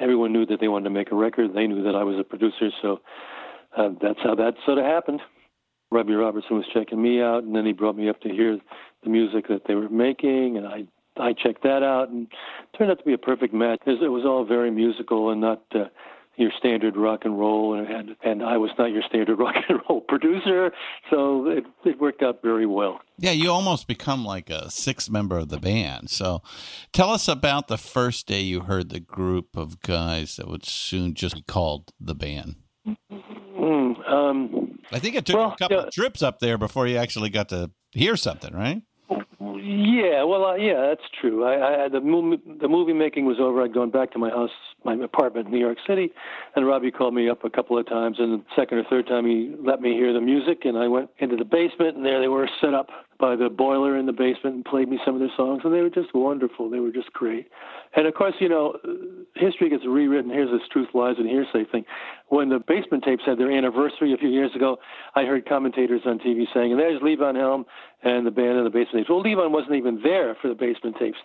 [0.00, 1.54] everyone knew that they wanted to make a record.
[1.54, 3.00] They knew that I was a producer, so
[3.76, 5.20] uh, that's how that sort of happened.
[5.92, 8.58] Robbie Robertson was checking me out, and then he brought me up to hear
[9.04, 10.84] the music that they were making, and I
[11.16, 12.26] I checked that out, and
[12.76, 13.78] turned out to be a perfect match.
[13.86, 15.62] It was, all very musical and not.
[15.72, 15.84] Uh,
[16.36, 19.80] your standard rock and roll, and, and and I was not your standard rock and
[19.88, 20.72] roll producer,
[21.10, 23.00] so it, it worked out very well.
[23.18, 26.10] Yeah, you almost become like a sixth member of the band.
[26.10, 26.42] So
[26.92, 31.14] tell us about the first day you heard the group of guys that would soon
[31.14, 32.56] just be called the band.
[32.86, 35.82] Mm, um, I think it took Well, a couple yeah.
[35.84, 38.82] of trips up there before you actually got to hear something, right?
[39.40, 41.44] Yeah, well, uh, yeah, that's true.
[41.44, 43.62] I, I the movie the movie making was over.
[43.62, 44.50] I'd gone back to my house,
[44.84, 46.12] my apartment in New York City,
[46.56, 48.16] and Robbie called me up a couple of times.
[48.18, 51.10] And the second or third time, he let me hear the music, and I went
[51.18, 52.88] into the basement, and there they were set up
[53.18, 55.80] by the boiler in the basement, and played me some of their songs, and they
[55.80, 56.68] were just wonderful.
[56.68, 57.48] They were just great.
[57.96, 58.76] And of course, you know,
[59.36, 60.30] history gets rewritten.
[60.30, 61.84] Here's this truth, lies, and hearsay thing.
[62.28, 64.78] When the basement tapes had their anniversary a few years ago,
[65.14, 67.64] I heard commentators on TV saying, and there's Levon Helm
[68.04, 69.10] and the band in the basement tapes.
[69.10, 71.18] Well, Levon wasn't even there for the basement tapes.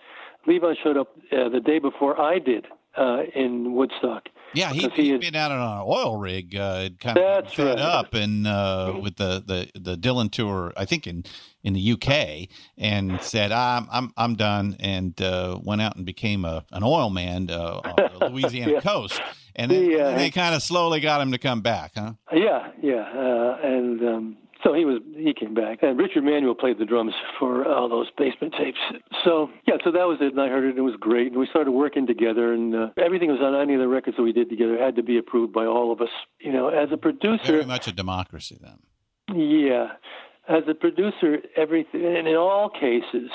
[0.48, 2.66] Levon showed up uh, the day before I did
[2.96, 4.28] uh, in Woodstock.
[4.52, 7.78] Yeah, he, he had- been out on an oil rig, uh, kind of fed right.
[7.78, 11.22] up, and uh, with the, the the Dylan tour, I think in
[11.62, 16.44] in the UK, and said, "I'm I'm I'm done," and uh, went out and became
[16.44, 18.80] a an oil man uh, on the Louisiana Yeah.
[18.80, 19.20] coast,
[19.54, 20.16] and then, Yeah.
[20.16, 22.14] they kind of slowly got him to come back, huh?
[22.32, 26.78] Yeah, yeah, uh, and um, so he was, he came back, and Richard Manuel played
[26.78, 28.78] the drums for all those basement tapes.
[29.24, 31.28] So yeah, so that was it, and I heard it, and it was great.
[31.28, 34.22] And we started working together, and uh, everything was on any of the records that
[34.22, 36.08] we did together had to be approved by all of us.
[36.40, 39.36] You know, as a producer, Very much a democracy then.
[39.36, 39.88] yeah,
[40.48, 43.30] as a producer, everything, and in all cases,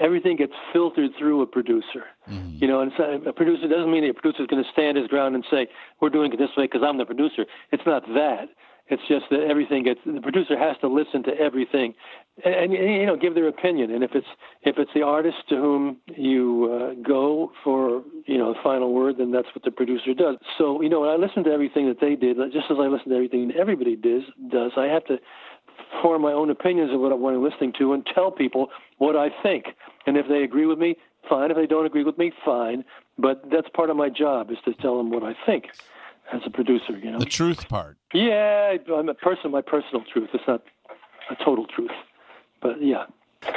[0.00, 2.04] everything gets filtered through a producer.
[2.30, 2.60] Mhm.
[2.60, 5.06] You know, and so a producer doesn't mean a producer is going to stand his
[5.08, 5.68] ground and say,
[6.00, 8.48] "We're doing it this way because I'm the producer." It's not that.
[8.90, 10.00] It's just that everything gets.
[10.06, 11.94] The producer has to listen to everything,
[12.44, 13.90] and, and you know, give their opinion.
[13.90, 14.26] And if it's
[14.62, 19.16] if it's the artist to whom you uh, go for you know the final word,
[19.18, 20.36] then that's what the producer does.
[20.56, 23.14] So you know, I listen to everything that they did, just as I listen to
[23.14, 25.18] everything everybody does, does I have to
[26.02, 28.68] form my own opinions of what I'm listening to and tell people
[28.98, 29.66] what I think.
[30.06, 30.96] And if they agree with me,
[31.28, 31.50] fine.
[31.50, 32.84] If they don't agree with me, fine.
[33.18, 35.66] But that's part of my job is to tell them what I think
[36.32, 36.98] as a producer.
[36.98, 37.18] You know.
[37.18, 37.96] The truth part.
[38.12, 39.50] Yeah, I'm a person.
[39.50, 40.30] My personal truth.
[40.32, 40.62] It's not
[41.30, 41.90] a total truth,
[42.62, 43.04] but yeah,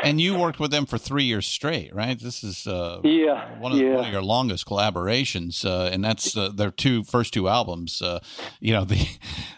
[0.03, 2.19] And you worked with them for three years straight, right?
[2.19, 3.95] This is uh, yeah, one, of, yeah.
[3.95, 8.01] one of your longest collaborations, uh, and that's uh, their two first two albums.
[8.01, 8.19] Uh,
[8.59, 9.07] you know the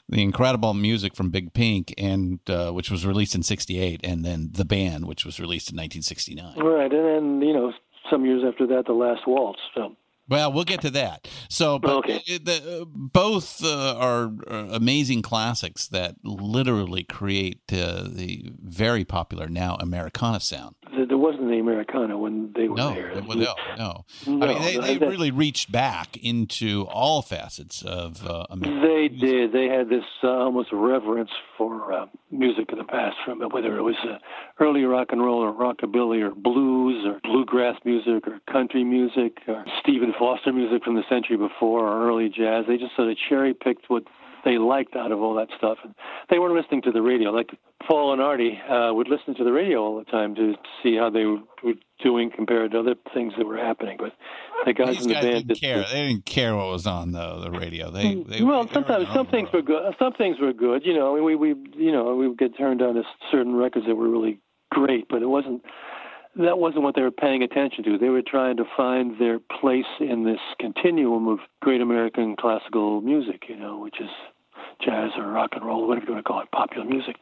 [0.07, 4.49] the incredible music from Big Pink, and uh, which was released in '68, and then
[4.53, 6.57] the band, which was released in 1969.
[6.57, 7.73] Right, and then you know,
[8.09, 9.59] some years after that, the Last Waltz.
[9.75, 9.95] So
[10.29, 11.27] Well, we'll get to that.
[11.49, 12.21] So, but Okay.
[12.27, 19.75] the, both uh, are uh, amazing classics that literally create uh, the very popular now
[19.79, 20.75] Americana sound.
[21.23, 23.15] Wasn't the Americana when they were No, there.
[23.15, 24.05] no, no, no.
[24.27, 28.87] No, I mean, they, they that- really reached back into all facets of uh, America.
[28.87, 29.53] They did.
[29.53, 33.81] They had this uh, almost reverence for uh, music of the past, from whether it
[33.83, 34.17] was uh,
[34.59, 39.63] early rock and roll or rockabilly or blues or bluegrass music or country music or
[39.81, 42.65] Stephen Foster music from the century before or early jazz.
[42.67, 44.03] They just sort of cherry picked what
[44.45, 45.77] they liked out of all that stuff.
[45.83, 45.93] And
[46.29, 47.31] they weren't listening to the radio.
[47.31, 47.49] Like
[47.87, 51.09] Paul and Artie uh, would listen to the radio all the time to see how
[51.09, 53.97] they were doing compared to other things that were happening.
[53.99, 54.13] But
[54.65, 55.85] the guys These in the guys band didn't care.
[55.91, 57.91] They didn't care what was on the the radio.
[57.91, 59.67] They, they well, they sometimes some things world.
[59.69, 59.95] were good.
[59.99, 60.85] Some things were good.
[60.85, 63.95] You know, we we you know we would get turned on to certain records that
[63.95, 64.39] were really
[64.71, 65.63] great, but it wasn't.
[66.35, 67.99] That wasn't what they were paying attention to.
[67.99, 73.43] They were trying to find their place in this continuum of great American classical music.
[73.47, 74.09] You know, which is
[74.85, 77.15] jazz or rock and roll, whatever you want to call it, popular music.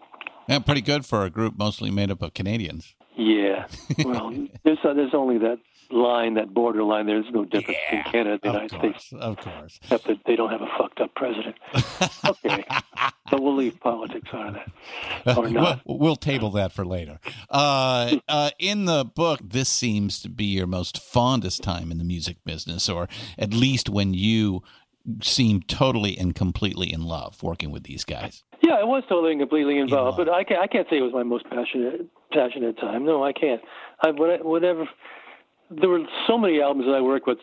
[0.48, 2.96] Yeah, pretty good for a group mostly made up of Canadians.
[3.16, 3.68] Yeah.
[4.06, 4.34] Well,
[4.64, 5.60] there's uh, there's only that
[5.92, 7.06] line, that border line.
[7.06, 9.80] There's no difference between Canada and the United course, States, of course.
[9.84, 11.56] except that they don't have a fucked up president.
[12.26, 12.66] Okay,
[13.30, 14.54] but we'll leave politics out of
[15.26, 15.38] that.
[15.38, 15.82] Or not.
[15.86, 17.20] We'll, we'll table that for later.
[17.50, 22.06] Uh, uh, in the book, this seems to be your most fondest time in the
[22.06, 23.08] music business, or
[23.38, 24.64] at least when you
[25.22, 28.44] seem totally and completely in love working with these guys.
[28.62, 30.28] Yeah, I was totally and completely involved, love.
[30.28, 33.06] but I can't, I can't say it was my most passionate passionate time.
[33.06, 33.62] No, I can't.
[34.02, 34.88] I whatever.
[35.70, 37.40] There were so many albums that I worked with.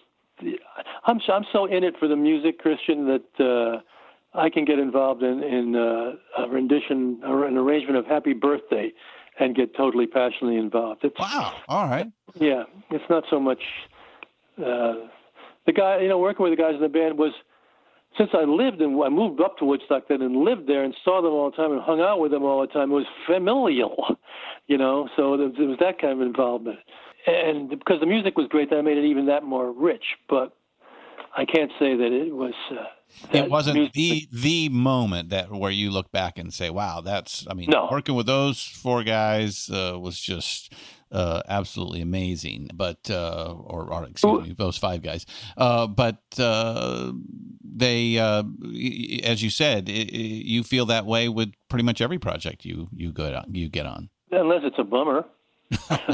[1.06, 3.80] I'm so, I'm so in it for the music, Christian, that uh,
[4.38, 6.12] I can get involved in in uh,
[6.44, 8.92] a rendition or an arrangement of Happy Birthday,
[9.40, 11.04] and get totally passionately involved.
[11.04, 11.56] It's, Wow.
[11.68, 12.06] All right.
[12.34, 13.62] Yeah, it's not so much
[14.58, 14.94] uh,
[15.66, 16.00] the guy.
[16.00, 17.32] You know, working with the guys in the band was
[18.16, 21.20] since I lived and I moved up to Woodstock then and lived there and saw
[21.22, 22.90] them all the time and hung out with them all the time.
[22.90, 24.16] It was familial,
[24.66, 25.08] you know.
[25.16, 26.78] So there there was that kind of involvement,
[27.26, 30.04] and because the music was great, that made it even that more rich.
[30.28, 30.54] But
[31.36, 32.54] I can't say that it was.
[32.70, 32.76] Uh,
[33.32, 37.00] that It wasn't music- the the moment that where you look back and say, "Wow,
[37.00, 37.88] that's." I mean, No.
[37.90, 40.72] working with those four guys uh, was just
[41.12, 42.70] uh, absolutely amazing.
[42.74, 45.26] But uh, or, or excuse me, those five guys.
[45.56, 47.12] Uh, but uh,
[47.62, 48.42] they, uh,
[49.24, 52.88] as you said, i i you feel that way with pretty much every project you
[52.94, 54.08] you get on, you get on.
[54.30, 55.24] unless it's a bummer.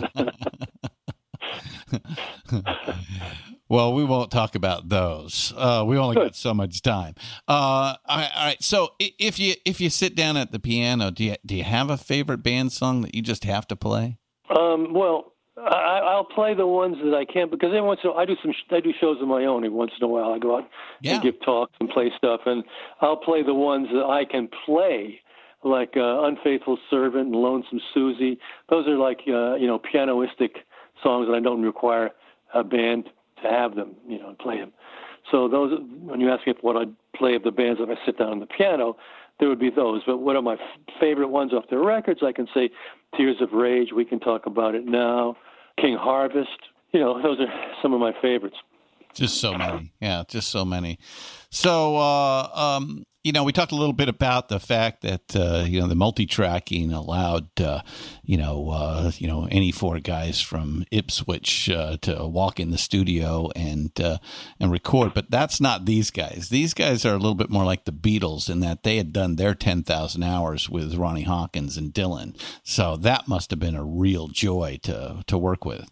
[3.69, 5.53] Well, we won't talk about those.
[5.57, 7.15] Uh, we only got so much time.
[7.49, 8.63] Uh, all right, all right.
[8.63, 11.89] So, if you if you sit down at the piano, do you do you have
[11.89, 14.19] a favorite band song that you just have to play?
[14.51, 18.13] Um, well, I, I'll play the ones that I can because every once in a
[18.13, 19.65] while I do some I do shows of my own.
[19.65, 20.69] Every once in a while I go out
[21.01, 21.15] Yeah.
[21.15, 22.65] and give talks and play stuff, and
[23.01, 25.21] I'll play the ones that I can play,
[25.63, 28.39] like uh, "Unfaithful Servant" and "Lonesome Susie."
[28.69, 30.57] Those are like uh, you know pianoistic
[31.03, 32.11] songs that I don't require
[32.53, 33.11] a band
[33.43, 34.73] to have them, you know, and play them.
[35.31, 38.19] So those, when you ask me what I'd play of the bands if I sit
[38.19, 38.97] down on the piano,
[39.41, 40.03] there would be those.
[40.07, 40.57] But one of my
[41.01, 42.71] favorite ones off their records, I can say
[43.17, 43.89] Tears of Rage.
[43.95, 45.37] We can talk about it now.
[45.81, 46.49] King Harvest.
[46.93, 47.47] You know, those are
[47.83, 48.57] some of my favorites.
[49.15, 50.99] Just so many, yeah, just so many.
[51.51, 55.65] So, uh, um, You know, we talked a little bit about the fact that uh,
[55.67, 57.81] you know the multi-tracking allowed uh,
[58.23, 62.77] you know uh, you know any four guys from Ipswich uh, to walk in the
[62.77, 64.19] studio and uh,
[64.61, 66.51] and record, but that's not these guys.
[66.51, 69.37] These guys are a little bit more like the Beatles in that they had done
[69.37, 73.85] their ten thousand hours with Ronnie Hawkins and Dylan, so that must have been a
[73.85, 75.91] real joy to to work with.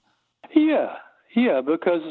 [0.55, 0.97] Yeah,
[1.35, 2.03] yeah, because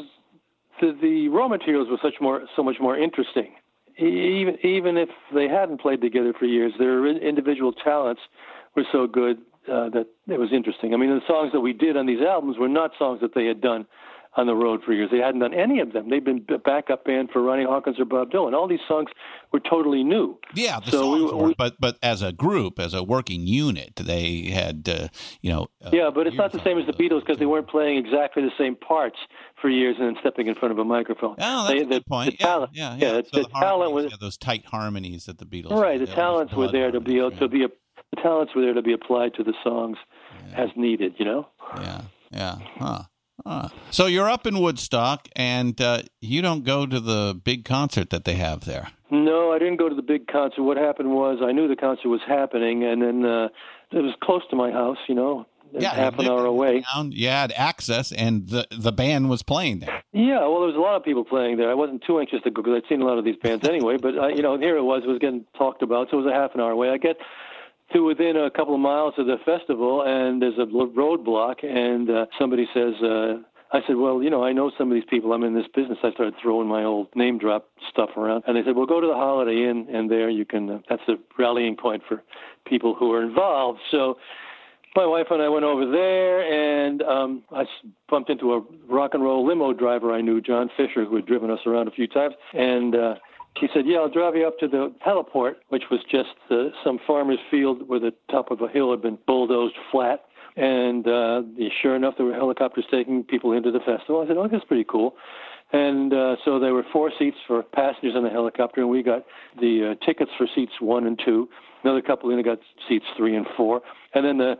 [0.80, 3.54] the the raw materials were such more so much more interesting.
[3.98, 8.22] Even even if they hadn't played together for years, their individual talents
[8.74, 9.38] were so good
[9.70, 10.94] uh, that it was interesting.
[10.94, 13.46] I mean, the songs that we did on these albums were not songs that they
[13.46, 13.86] had done
[14.34, 15.10] on the road for years.
[15.12, 16.08] They hadn't done any of them.
[16.08, 18.54] They've been a backup band for Ronnie Hawkins or Bob Dylan.
[18.54, 19.10] All these songs
[19.52, 20.38] were totally new.
[20.54, 23.46] Yeah, the So we- songs were, we- but but as a group, as a working
[23.46, 25.08] unit, they had uh,
[25.42, 25.66] you know.
[25.84, 28.42] uh, Yeah, but it's not the same as the Beatles because they weren't playing exactly
[28.42, 29.18] the same parts
[29.62, 31.36] for years and then stepping in front of a microphone.
[31.38, 32.30] Oh, that's They- a good the, point.
[32.32, 33.12] The yeah, talent, yeah, yeah.
[33.12, 35.80] the, So the the talent was yeah, those tight harmonies that the Beatles.
[35.80, 35.98] right.
[35.98, 37.66] The talents were there to be harmonies, to be
[38.14, 39.96] the talents were there to be applied to the songs
[40.54, 41.14] as needed.
[41.18, 41.46] You know.
[41.80, 42.00] Yeah,
[42.30, 43.02] yeah, huh.
[43.46, 43.68] Huh.
[43.90, 48.24] So you're up in Woodstock, and uh, you don't go to the big concert that
[48.24, 48.88] they have there.
[49.10, 50.62] No, I didn't go to the big concert.
[50.62, 53.48] What happened was I knew the concert was happening, and then uh,
[53.90, 54.98] it was close to my house.
[55.08, 55.46] You know,
[55.78, 56.82] Yeah, half an hour away.
[56.82, 60.02] town, You had access, and the the band was playing there.
[60.12, 61.70] Yeah, well, there was a lot of people playing there.
[61.70, 63.96] I wasn't too anxious to go because I'd seen a lot of these bands anyway.
[63.96, 66.32] But I, you know, here it was, it was getting talked about, so it was
[66.32, 66.90] a half an hour away.
[66.90, 67.16] I get
[67.92, 72.26] to within a couple of miles of the festival, and there's a roadblock, and uh,
[72.38, 72.94] somebody says.
[73.02, 73.38] Uh,
[73.74, 75.32] I said, well, you know, I know some of these people.
[75.32, 75.96] I'm in this business.
[76.04, 79.06] I started throwing my old name drop stuff around, and they said, well, go to
[79.06, 80.68] the Holiday Inn, and there you can.
[80.68, 82.22] Uh, that's a rallying point for
[82.66, 83.80] people who are involved.
[83.90, 84.18] So
[84.94, 87.64] my wife and I went over there, and um, I
[88.10, 91.50] bumped into a rock and roll limo driver I knew, John Fisher, who had driven
[91.50, 92.34] us around a few times.
[92.52, 93.14] And uh,
[93.58, 96.98] he said, "Yeah, I'll drive you up to the heliport, which was just uh, some
[97.06, 100.24] farmer's field where the top of a hill had been bulldozed flat."
[100.54, 101.42] And uh,
[101.80, 104.22] sure enough, there were helicopters taking people into the festival.
[104.22, 105.14] I said, "Oh, that's pretty cool."
[105.72, 109.24] And uh, so there were four seats for passengers on the helicopter, and we got
[109.58, 111.48] the uh, tickets for seats one and two.
[111.84, 112.58] Another couple in got
[112.88, 113.82] seats three and four,
[114.14, 114.54] and then the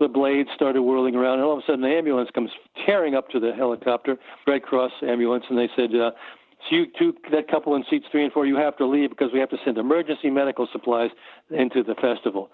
[0.00, 2.50] the blades started whirling around, and all of a sudden the ambulance comes
[2.84, 4.16] tearing up to the helicopter,
[4.46, 6.10] Red Cross ambulance, and they said, uh,
[6.68, 9.32] "So you two, that couple in seats three and four, you have to leave because
[9.32, 11.10] we have to send emergency medical supplies
[11.50, 12.50] into the festival."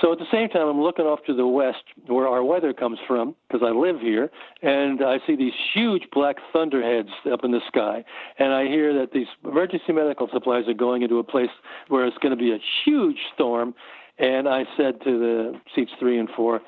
[0.00, 2.98] So at the same time, I'm looking off to the west where our weather comes
[3.06, 4.30] from because I live here,
[4.62, 8.04] and I see these huge black thunderheads up in the sky,
[8.38, 11.50] and I hear that these emergency medical supplies are going into a place
[11.88, 13.74] where it's going to be a huge storm.
[14.18, 16.60] And I said to the seats three and four,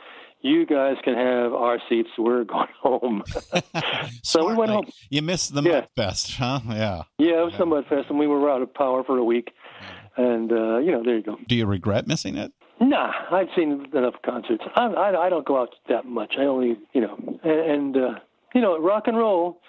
[0.42, 2.10] "You guys can have our seats.
[2.18, 3.22] We're going home."
[4.22, 4.86] so we went home.
[5.10, 5.72] You missed the Yeah.
[5.72, 6.60] Mud Fest, huh?
[6.68, 7.02] Yeah.
[7.18, 9.52] Yeah, it was somewhat fast, and we were out of power for a week.
[10.16, 11.38] And uh, you know, there you go.
[11.46, 12.52] Do you regret missing it?
[12.88, 14.64] Nah, I've seen enough concerts.
[14.74, 16.34] I, I, I don't go out that much.
[16.38, 18.18] I only, you know, and, and uh,
[18.54, 19.60] you know, rock and roll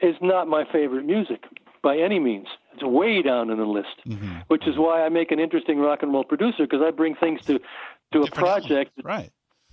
[0.00, 1.42] is not my favorite music
[1.82, 2.46] by any means.
[2.74, 4.40] It's way down in the list, Mm-hmm.
[4.48, 7.40] which is why I make an interesting rock and roll producer because I bring things
[7.46, 7.58] to
[8.12, 9.32] to a project right?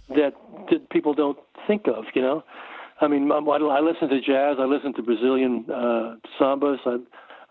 [0.09, 0.33] that,
[0.71, 2.05] that people don't think of.
[2.15, 2.43] You know,
[2.99, 4.57] I mean, I listen to jazz.
[4.59, 6.79] I listen to Brazilian uh, sambas.
[6.85, 6.97] I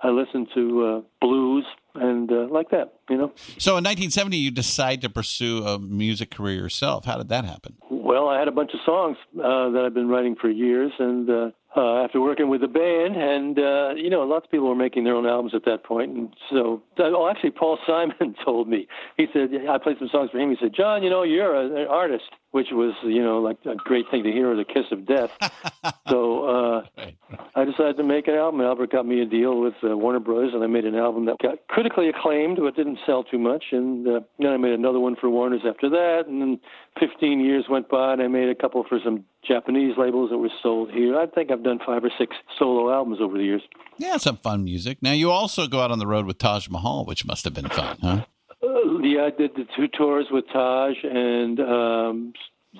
[0.02, 1.64] I listen to uh, blues
[1.94, 2.94] and uh, like that.
[3.08, 3.32] You know.
[3.58, 7.04] So in 1970, you decide to pursue a music career yourself.
[7.04, 7.76] How did that happen?
[7.90, 11.28] Well, I had a bunch of songs uh, that I've been writing for years, and
[11.28, 14.74] uh, uh, after working with the band, and uh, you know, lots of people were
[14.76, 16.82] making their own albums at that point, and so.
[16.98, 18.86] Oh, actually, Paul Simon told me.
[19.16, 20.50] He said I played some songs for him.
[20.50, 23.74] He said, "John, you know, you're a, an artist," which was, you know, like a
[23.76, 25.30] great thing to hear, the kiss of death.
[26.08, 27.16] so uh, Right.
[27.54, 28.60] I decided to make an album.
[28.60, 31.38] Albert got me a deal with uh, Warner Brothers, and I made an album that
[31.42, 33.64] got critically acclaimed, but didn't sell too much.
[33.72, 36.24] And uh, then I made another one for Warner's after that.
[36.26, 36.60] And then
[36.98, 40.50] 15 years went by, and I made a couple for some Japanese labels that were
[40.62, 41.18] sold here.
[41.18, 43.62] I think I've done five or six solo albums over the years.
[43.98, 44.98] Yeah, some fun music.
[45.02, 47.68] Now you also go out on the road with Taj Mahal, which must have been
[47.68, 48.24] fun, huh?
[48.62, 52.32] Uh, yeah, I did the two tours with Taj, and um,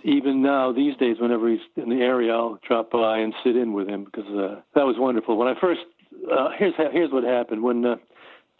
[0.04, 3.72] even now these days, whenever he's in the area, I'll drop by and sit in
[3.72, 5.36] with him because uh, that was wonderful.
[5.36, 5.80] When I first,
[6.30, 7.96] uh, here's how, here's what happened when uh,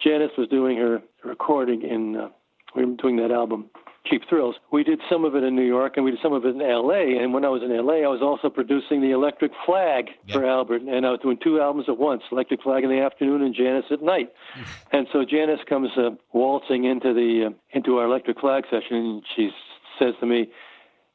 [0.02, 2.28] Janis was doing her recording in, uh,
[2.74, 3.70] we were doing that album.
[4.06, 4.54] Cheap Thrills.
[4.72, 6.62] We did some of it in New York and we did some of it in
[6.62, 7.18] L.A.
[7.22, 10.82] And when I was in L.A., I was also producing the Electric Flag for Albert,
[10.82, 13.84] and I was doing two albums at once: Electric Flag in the afternoon and Janis
[13.90, 14.32] at night.
[14.92, 19.22] And so Janis comes uh, waltzing into the uh, into our Electric Flag session, and
[19.36, 19.50] she
[19.98, 20.48] says to me,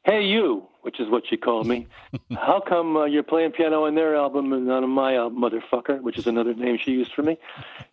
[0.06, 1.88] "Hey, you," which is what she called me.
[2.30, 6.00] How come uh, you're playing piano on their album and not on my album, motherfucker?
[6.00, 7.36] Which is another name she used for me.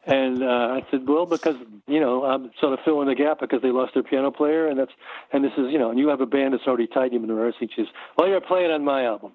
[0.05, 1.55] And uh, I said, "Well, because
[1.87, 4.79] you know I'm sort of filling the gap because they lost their piano player, and
[4.79, 4.91] that's
[5.31, 7.27] and this is you know, and you have a band that's already tied you in
[7.27, 9.33] the rehearsing." She says, "Well, you're playing on my album."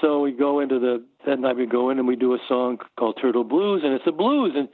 [0.00, 2.78] So we go into the that night we go in and we do a song
[2.96, 4.68] called Turtle Blues, and it's a blues, and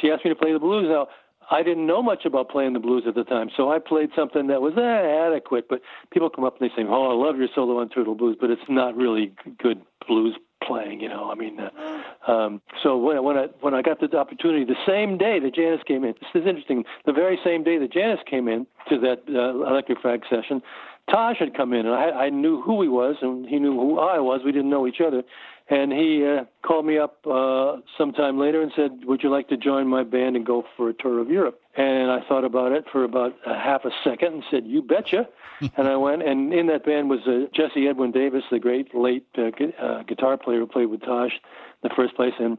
[0.00, 0.86] she asked me to play the blues.
[0.88, 1.08] Now
[1.50, 4.48] I didn't know much about playing the blues at the time, so I played something
[4.48, 5.68] that was eh, adequate.
[5.68, 5.80] But
[6.10, 8.50] people come up and they say, "Oh, I love your solo on Turtle Blues," but
[8.50, 10.36] it's not really good blues
[10.66, 11.00] playing.
[11.00, 14.64] You know, I mean, uh, um, so when when I when I got the opportunity,
[14.64, 16.84] the same day that Janis came in, this is interesting.
[17.04, 20.62] The very same day that Janis came in to that uh, Electric Flag session,
[21.10, 23.98] Taj had come in, and I, I knew who he was, and he knew who
[23.98, 24.40] I was.
[24.44, 25.22] We didn't know each other,
[25.68, 29.56] and he uh, called me up uh, sometime later and said, "Would you like to
[29.56, 32.84] join my band and go for a tour of Europe?" And I thought about it
[32.90, 35.28] for about a half a second and said, "You betcha."
[35.76, 39.26] and I went, and in that band was uh, Jesse Edwin Davis, the great late
[39.38, 42.58] uh, gu- uh, guitar player who played with Taj in the first place, and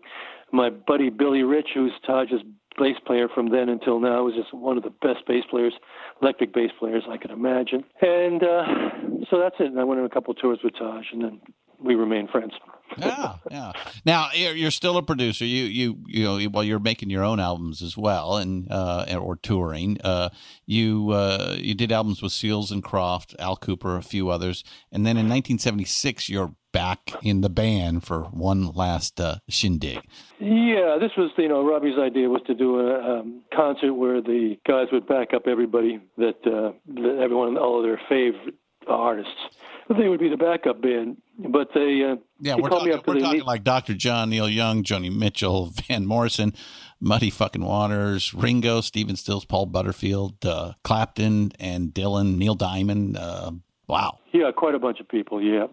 [0.52, 2.42] my buddy Billy Rich, who's Taj's
[2.78, 5.74] bass player from then until now, was just one of the best bass players,
[6.22, 7.84] electric bass players I could imagine.
[8.02, 8.66] And uh,
[9.30, 9.68] so that's it.
[9.68, 11.42] And I went on a couple of tours with Taj, and then
[11.80, 12.54] we remain friends.
[12.98, 13.74] yeah, yeah.
[14.06, 15.46] Now you're still a producer.
[15.46, 19.36] You you you know while you're making your own albums as well, and uh, or
[19.36, 20.00] touring.
[20.04, 20.30] Uh,
[20.66, 25.06] you uh, you did albums with Seals and Croft, Al Kooper, a few others, and
[25.06, 30.00] then in 1976 you're back in the band for one last uh, shindig.
[30.40, 34.58] Yeah, this was you know Robbie's idea was to do a um, concert where the
[34.66, 38.56] guys would back up everybody that, uh, that everyone all of their favorite
[38.88, 39.34] artists.
[39.90, 43.16] They would be the backup band, but they uh, Yeah, we're talking, me up 'cause
[43.16, 43.94] we're talking like Dr.
[43.94, 46.54] John, Neil Young, Joni Mitchell, Van Morrison,
[47.00, 53.18] Muddy fucking Waters, Ringo, Stephen Stills, Paul Butterfield, uh, Clapton, and Dylan, Neil Diamond.
[53.18, 53.52] Uh,
[53.88, 54.20] wow.
[54.34, 55.42] Yeah, quite a bunch of people.
[55.42, 55.68] Yeah.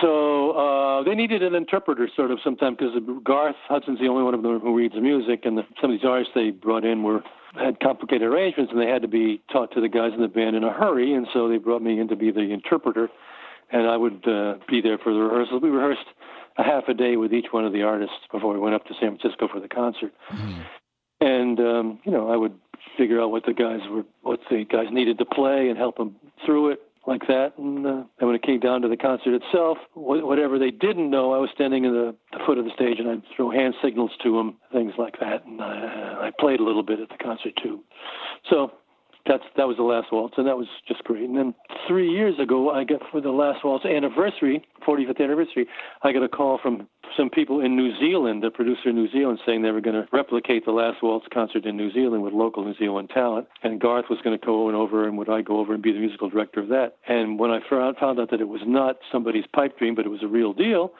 [0.00, 2.94] So uh, they needed an interpreter, sort of, sometime because
[3.24, 6.04] Garth Hudson's the only one of them who reads music, and the, some of these
[6.04, 7.22] artists they brought in were
[7.54, 10.54] had complicated arrangements, and they had to be taught to the guys in the band
[10.56, 13.08] in a hurry, and so they brought me in to be the interpreter,
[13.70, 15.62] and I would uh, be there for the rehearsals.
[15.62, 16.06] We rehearsed
[16.56, 18.94] a half a day with each one of the artists before we went up to
[19.00, 20.12] San Francisco for the concert,
[21.20, 22.58] and um, you know I would
[22.96, 26.16] figure out what the guys were, what the guys needed to play, and help them
[26.44, 27.54] through it like that.
[27.58, 31.10] And uh, then when it came down to the concert itself, wh- whatever they didn't
[31.10, 33.74] know, I was standing in the, the foot of the stage and I'd throw hand
[33.82, 35.46] signals to them, things like that.
[35.46, 37.82] And I, I played a little bit at the concert too.
[38.50, 38.72] So
[39.26, 41.22] that's that was the last waltz, and that was just great.
[41.22, 41.54] And then
[41.86, 45.66] three years ago, I got for the last waltz anniversary, 45th anniversary,
[46.02, 49.38] I got a call from some people in New Zealand, the producer in New Zealand,
[49.44, 52.64] saying they were going to replicate the last waltz concert in New Zealand with local
[52.64, 53.48] New Zealand talent.
[53.62, 56.00] And Garth was going to go over, and would I go over and be the
[56.00, 56.96] musical director of that?
[57.06, 60.10] And when I found found out that it was not somebody's pipe dream, but it
[60.10, 60.92] was a real deal,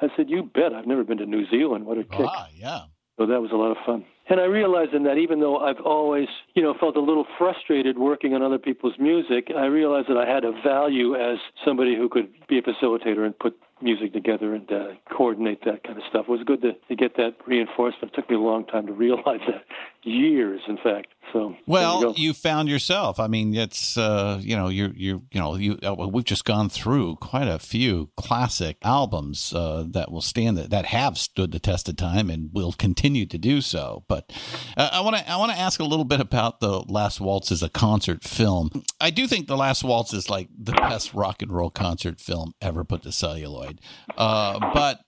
[0.00, 0.72] I said, "You bet!
[0.74, 1.86] I've never been to New Zealand.
[1.86, 2.80] What a kick!" Ah, yeah.
[3.18, 4.04] So that was a lot of fun.
[4.28, 7.96] And I realized in that even though I've always, you know, felt a little frustrated
[7.96, 12.08] working on other people's music, I realized that I had a value as somebody who
[12.08, 16.26] could be a facilitator and put music together and uh, coordinate that kind of stuff.
[16.28, 18.12] It was good to, to get that reinforcement.
[18.12, 19.64] It took me a long time to realize that.
[20.06, 21.08] Years, in fact.
[21.32, 23.18] So there you Well, you found yourself.
[23.18, 26.44] I mean, it's uh, you know, you're you're you know, you uh, well, we've just
[26.44, 31.50] gone through quite a few classic albums uh, that will stand the, that have stood
[31.50, 34.04] the test of time and will continue to do so.
[34.06, 34.32] But
[34.76, 37.50] uh, I want to I want to ask a little bit about the Last Waltz
[37.50, 38.84] as a concert film.
[39.00, 42.54] I do think the Last Waltz is like the best rock and roll concert film
[42.60, 43.80] ever put to celluloid.
[44.16, 45.00] Uh, but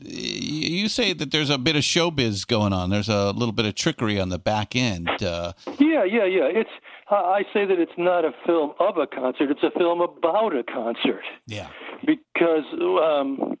[0.00, 2.90] you say that there's a bit of showbiz going on.
[2.90, 5.08] There's a little bit of trickery on the back end.
[5.22, 6.48] Uh, Yeah, yeah, yeah.
[6.52, 6.70] It's
[7.10, 10.64] I say that it's not a film of a concert; it's a film about a
[10.64, 11.22] concert.
[11.46, 11.68] yeah.
[12.04, 13.56] because um,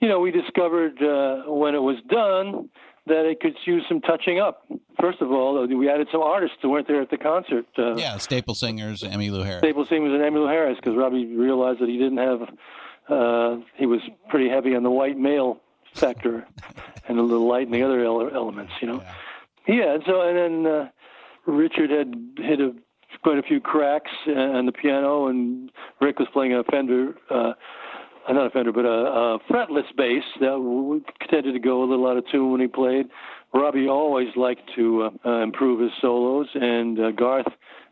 [0.00, 2.68] you know we discovered uh, when it was done
[3.06, 4.66] that it could use some touching up.
[5.00, 7.66] First of all, we added some artists who weren't there at the concert.
[7.78, 9.60] Uh, Yeah, staple singers, Emmylou Harris.
[9.60, 12.42] Staple Singers and Emmy Emmylou Harris because Robbie realized that he didn't have.
[13.08, 15.60] Uh, he was pretty heavy on the white male
[15.96, 16.46] factor
[17.08, 19.02] and a little light in the other ele- elements, you know.
[19.66, 20.88] Yeah, and so and then uh,
[21.46, 22.72] Richard had hit a,
[23.22, 25.70] quite a few cracks on the piano, and
[26.00, 27.52] Rick was playing a Fender, uh,
[28.28, 32.06] uh, not a Fender, but a, a fretless bass that tended to go a little
[32.06, 33.06] out of tune when he played.
[33.54, 37.46] Robbie always liked to uh, uh, improve his solos, and uh, Garth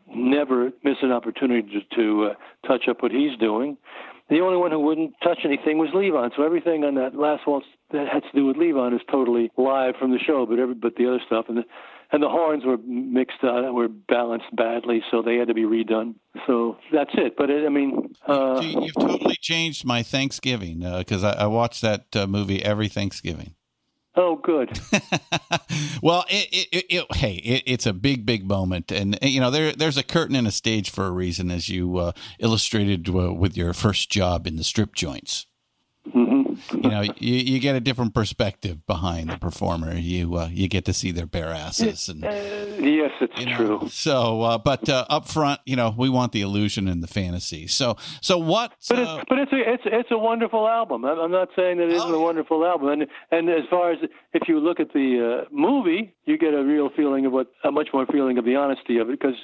[0.07, 3.77] never missed an opportunity to, to uh, touch up what he's doing.
[4.29, 6.31] The only one who wouldn't touch anything was Levon.
[6.35, 9.95] So everything on that last waltz that had to do with Levon is totally live
[9.99, 11.63] from the show, but every but the other stuff and the,
[12.11, 16.15] and the horns were mixed, uh, were balanced badly, so they had to be redone.
[16.47, 17.35] So that's it.
[17.37, 21.81] But it, I mean, uh, You- You've totally changed my Thanksgiving because I, I watch
[21.81, 23.53] that uh, movie every Thanksgiving.
[24.15, 24.79] Oh, good.
[26.01, 29.51] well, it, it, it, hey, it, it's a big, big moment, and uh, you know
[29.51, 33.33] there there's a curtain and a stage for a reason, as you uh, illustrated uh,
[33.33, 35.45] with your first job in the strip joints.
[36.11, 36.43] Hmm
[36.73, 39.93] You know, you, you get a different perspective behind the performer.
[39.95, 42.29] You uh, you get to see their bare asses, and Uh,
[42.79, 43.89] yes, it's you know, true.
[43.89, 47.67] So, uh, but uh, up front, you know, we want the illusion and the fantasy.
[47.67, 48.73] So, so what?
[48.87, 51.05] But uh, it's but it's a it's it's a wonderful album.
[51.05, 52.87] I'm I'm not saying that it isn't Oh, a wonderful album.
[52.89, 53.99] And and as far as
[54.33, 57.71] if you look at the uh, movie, you get a real feeling of what a
[57.71, 59.19] much more feeling of the honesty of it.
[59.19, 59.35] Because,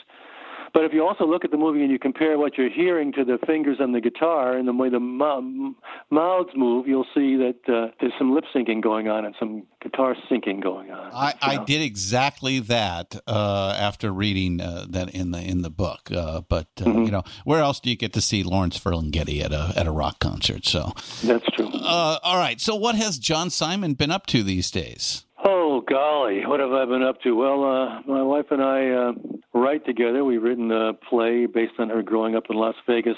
[0.74, 3.24] but if you also look at the movie and you compare what you're hearing to
[3.26, 5.76] the fingers on the guitar and the way the mou-
[6.09, 10.15] mouths move, you'll see that uh, there's some lip syncing going on and some guitar
[10.30, 11.11] syncing going on.
[11.13, 16.09] I, I did exactly that uh, after reading uh, that in the in the book.
[16.11, 17.03] Uh, but uh, Mm-hmm.
[17.05, 19.91] you know, where else do you get to see Lawrence Ferlinghetti at a at a
[19.91, 20.65] rock concert?
[20.65, 20.91] So,
[21.24, 21.69] That's true.
[21.74, 22.59] uh, all right.
[22.59, 25.26] So, what has John Simon been up to these days?
[25.43, 27.36] Oh golly, what have I been up to?
[27.36, 29.11] Well, uh, my wife and I uh,
[29.54, 30.24] write together.
[30.24, 33.18] We've written a play based on her growing up in Las Vegas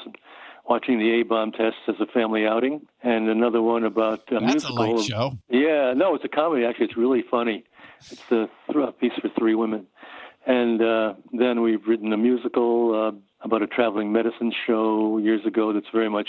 [0.67, 4.43] watching the A bomb tests as a family outing, and another one about a That's
[4.43, 4.75] a musical.
[4.77, 5.31] light of- show.
[5.49, 6.65] Yeah, no, it's a comedy.
[6.65, 7.65] Actually, it's really funny.
[7.99, 9.88] It's a, th- a piece for three women,
[10.45, 15.73] and uh, then we've written a musical uh, about a traveling medicine show years ago.
[15.73, 16.27] That's very much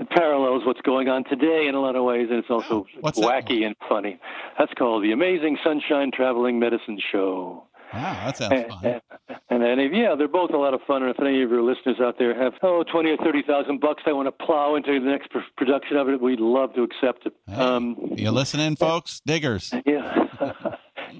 [0.00, 3.10] it parallels what's going on today in a lot of ways, and it's also Oh,
[3.12, 4.18] wacky and funny.
[4.58, 7.64] That's called the Amazing Sunshine Traveling Medicine Show.
[7.94, 9.00] Wow, that sounds And, fun.
[9.50, 11.02] and, and yeah, they're both a lot of fun.
[11.02, 14.02] And if any of your listeners out there have oh twenty or thirty thousand bucks,
[14.04, 17.26] they want to plow into the next pr- production of it, we'd love to accept
[17.26, 17.32] it.
[17.46, 19.20] Hey, Um, you listening, folks?
[19.24, 19.72] Diggers.
[19.86, 20.26] yeah.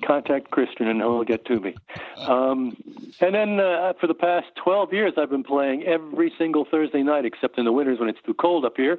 [0.06, 1.74] Contact Christian and he'll get to me.
[2.18, 2.76] Um,
[3.20, 7.24] and then uh, for the past 12 years, I've been playing every single Thursday night,
[7.24, 8.98] except in the winters when it's too cold up here,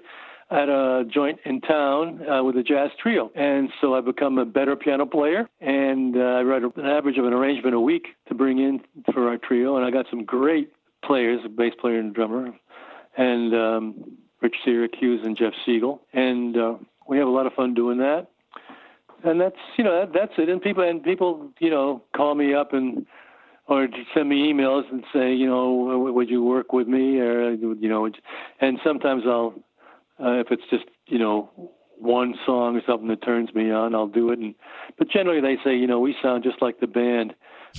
[0.51, 3.31] at a joint in town uh, with a jazz trio.
[3.35, 7.25] And so I've become a better piano player, and uh, I write an average of
[7.25, 8.81] an arrangement a week to bring in
[9.13, 9.77] for our trio.
[9.77, 10.71] And I got some great
[11.05, 12.53] players, a bass player and a drummer,
[13.17, 16.01] and um, Rich Syracuse and Jeff Siegel.
[16.13, 16.75] And uh,
[17.07, 18.29] we have a lot of fun doing that
[19.23, 20.49] and that's you know that, that's it.
[20.49, 23.05] And people and people you know call me up and
[23.67, 27.89] or send me emails and say you know would you work with me or you
[27.89, 28.09] know
[28.61, 29.53] and sometimes I'll
[30.23, 31.49] uh, if it's just you know
[31.97, 34.55] one song or something that turns me on I'll do it and
[34.97, 37.35] but generally they say you know we sound just like the band.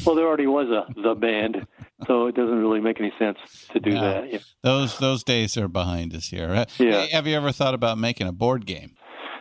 [0.06, 1.66] Well, there already was a the band,
[2.06, 3.38] so it doesn't really make any sense
[3.72, 4.00] to do Yeah.
[4.00, 4.32] that.
[4.32, 4.38] Yeah.
[4.62, 6.50] Those those days are behind us here.
[6.50, 7.06] Uh, Yeah.
[7.12, 8.92] Have you ever thought about making a board game?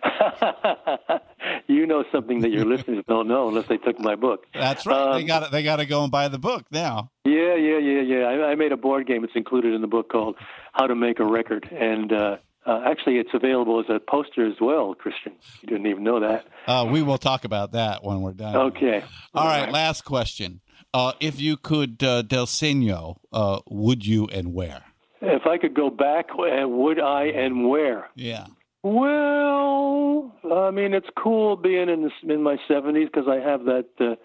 [1.68, 4.46] you know something that your listeners don't know unless they took my book.
[4.54, 5.14] That's right.
[5.14, 7.12] they Um, got they got to go and buy the book now.
[7.26, 8.24] Yeah, yeah, yeah, yeah.
[8.26, 9.24] I, I made a board game.
[9.24, 10.36] It's included in the book called
[10.74, 12.38] How to Make a Record, and uh,
[12.70, 14.94] uh, actually, it's available as a poster as well.
[14.94, 16.46] Christian, you didn't even know that.
[16.68, 18.56] Uh, we will talk about that when we're done.
[18.56, 19.04] Okay.
[19.34, 19.72] All right.
[19.72, 20.62] Last question.
[20.94, 24.84] Uh, if you could, uh, Del Seno, uh, would you and where?
[25.22, 28.10] If I could go back, uh, would I and where?
[28.16, 28.46] Yeah.
[28.84, 33.88] Well, I mean, it's cool being in this, in my seventies because I have that.
[34.00, 34.16] Uh,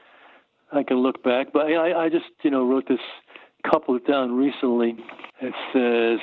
[0.70, 3.01] I can look back, but I, I just you know wrote this
[3.68, 4.97] couplet down recently.
[5.40, 6.20] It says,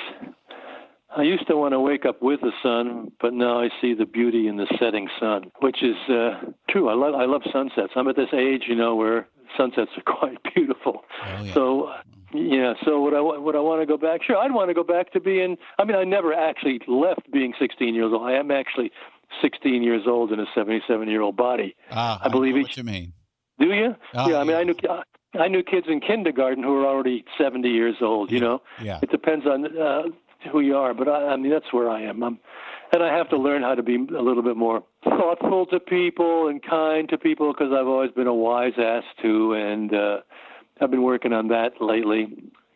[1.15, 4.05] "I used to want to wake up with the sun, but now I see the
[4.05, 6.39] beauty in the setting sun," which is uh,
[6.69, 6.89] true.
[6.89, 7.93] I love I love sunsets.
[7.95, 9.27] I'm at this age, you know, where
[9.57, 11.03] sunsets are quite beautiful.
[11.25, 11.53] Oh, yeah.
[11.53, 11.91] So
[12.33, 14.23] yeah, so would I would I want to go back?
[14.23, 15.57] Sure, I'd want to go back to being.
[15.79, 18.23] I mean, I never actually left being 16 years old.
[18.23, 18.91] I am actually
[19.41, 21.75] 16 years old in a 77 year old body.
[21.91, 23.13] Ah, I believe know each- what you mean.
[23.59, 23.95] Do you?
[24.15, 24.57] Oh, yeah, I mean, yeah.
[24.57, 24.75] I knew
[25.39, 28.31] I knew kids in kindergarten who were already 70 years old.
[28.31, 28.99] You know, Yeah.
[29.01, 30.03] it depends on uh,
[30.51, 32.23] who you are, but I, I mean, that's where I am.
[32.23, 32.39] I'm,
[32.93, 36.47] and I have to learn how to be a little bit more thoughtful to people
[36.47, 40.17] and kind to people because I've always been a wise ass too, and uh,
[40.81, 42.27] I've been working on that lately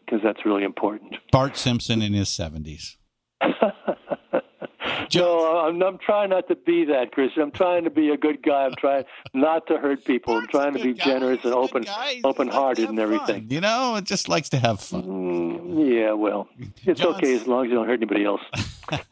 [0.05, 1.15] because that's really important.
[1.31, 2.95] Bart Simpson in his 70s.
[5.13, 7.41] No, I'm, I'm trying not to be that, Christian.
[7.43, 8.65] I'm trying to be a good guy.
[8.65, 9.03] I'm trying
[9.33, 10.37] not to hurt people.
[10.37, 11.05] I'm trying to be guy.
[11.05, 12.07] generous He's and open, guy.
[12.09, 13.43] He just open-hearted and everything.
[13.43, 13.47] fun.
[13.51, 15.03] You know, it just likes to have fun.
[15.03, 16.47] Mm, yeah, well,
[16.85, 18.41] it's John's- okay as long as you don't hurt anybody else.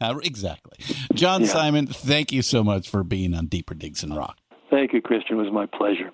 [0.22, 0.78] exactly.
[1.14, 1.48] John Yeah.
[1.48, 4.38] Simon, thank you so much for being on Deeper Digs and Rock.
[4.70, 5.38] Thank you, Christian.
[5.38, 6.10] It was my pleasure.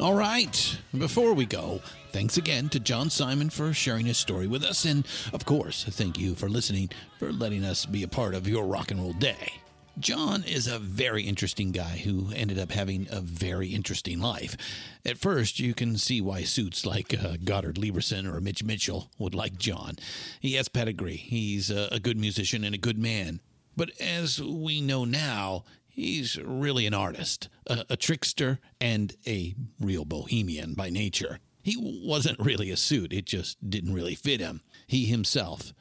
[0.00, 0.78] All right.
[0.96, 1.80] Before we go,
[2.12, 4.84] thanks again to John Simon for sharing his story with us.
[4.84, 8.64] And of course, thank you for listening, for letting us be a part of your
[8.64, 9.54] rock and roll day.
[9.98, 14.56] John is a very interesting guy who ended up having a very interesting life.
[15.04, 19.34] At first, you can see why suits like uh, Goddard Lieberson or Mitch Mitchell would
[19.34, 19.96] like John.
[20.38, 23.40] He has pedigree, he's a, a good musician and a good man.
[23.76, 25.64] But as we know now,
[25.98, 31.40] he's really an artist, a, a trickster, and a real bohemian by nature.
[31.62, 34.62] He wasn't really a suit, it just didn't really fit him.
[34.86, 35.74] He himself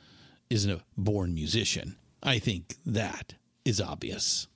[0.50, 1.98] isn't a born musician.
[2.24, 4.48] I think that is obvious.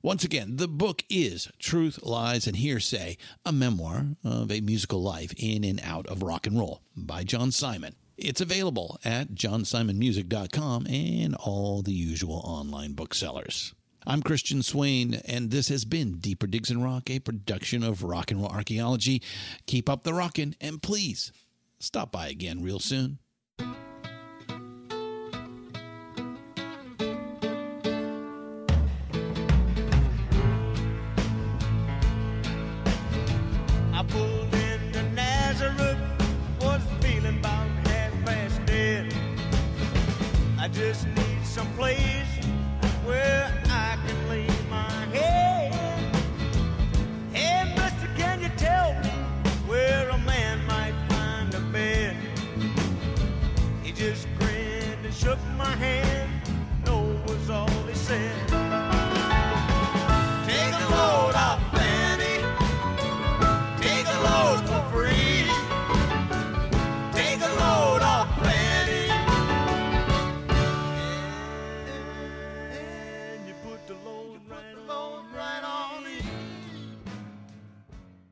[0.00, 5.34] Once again, the book is Truth, Lies, and Hearsay, a memoir of a musical life
[5.36, 7.96] in and out of rock and roll by John Simon.
[8.16, 13.74] It's available at johnsimonmusic.com and all the usual online booksellers.
[14.06, 18.30] I'm Christian Swain, and this has been Deeper Digs in Rock, a production of Rock
[18.30, 19.22] and Roll Archaeology.
[19.66, 21.32] Keep up the rockin', and please
[21.78, 23.18] stop by again real soon.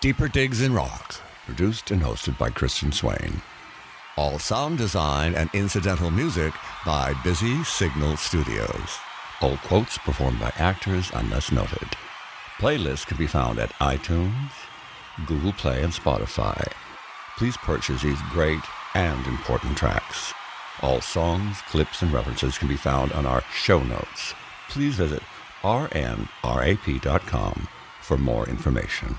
[0.00, 3.42] Deeper Digs in Rocks, produced and hosted by Christian Swain.
[4.16, 6.54] All sound design and incidental music
[6.86, 8.98] by Busy Signal Studios.
[9.40, 11.96] All quotes performed by actors unless noted.
[12.58, 14.52] Playlists can be found at iTunes,
[15.26, 16.72] Google Play, and Spotify.
[17.36, 18.62] Please purchase these great
[18.94, 20.32] and important tracks.
[20.80, 24.32] All songs, clips, and references can be found on our show notes.
[24.68, 25.24] Please visit
[25.62, 26.28] rnrap.com
[28.00, 29.18] for more information.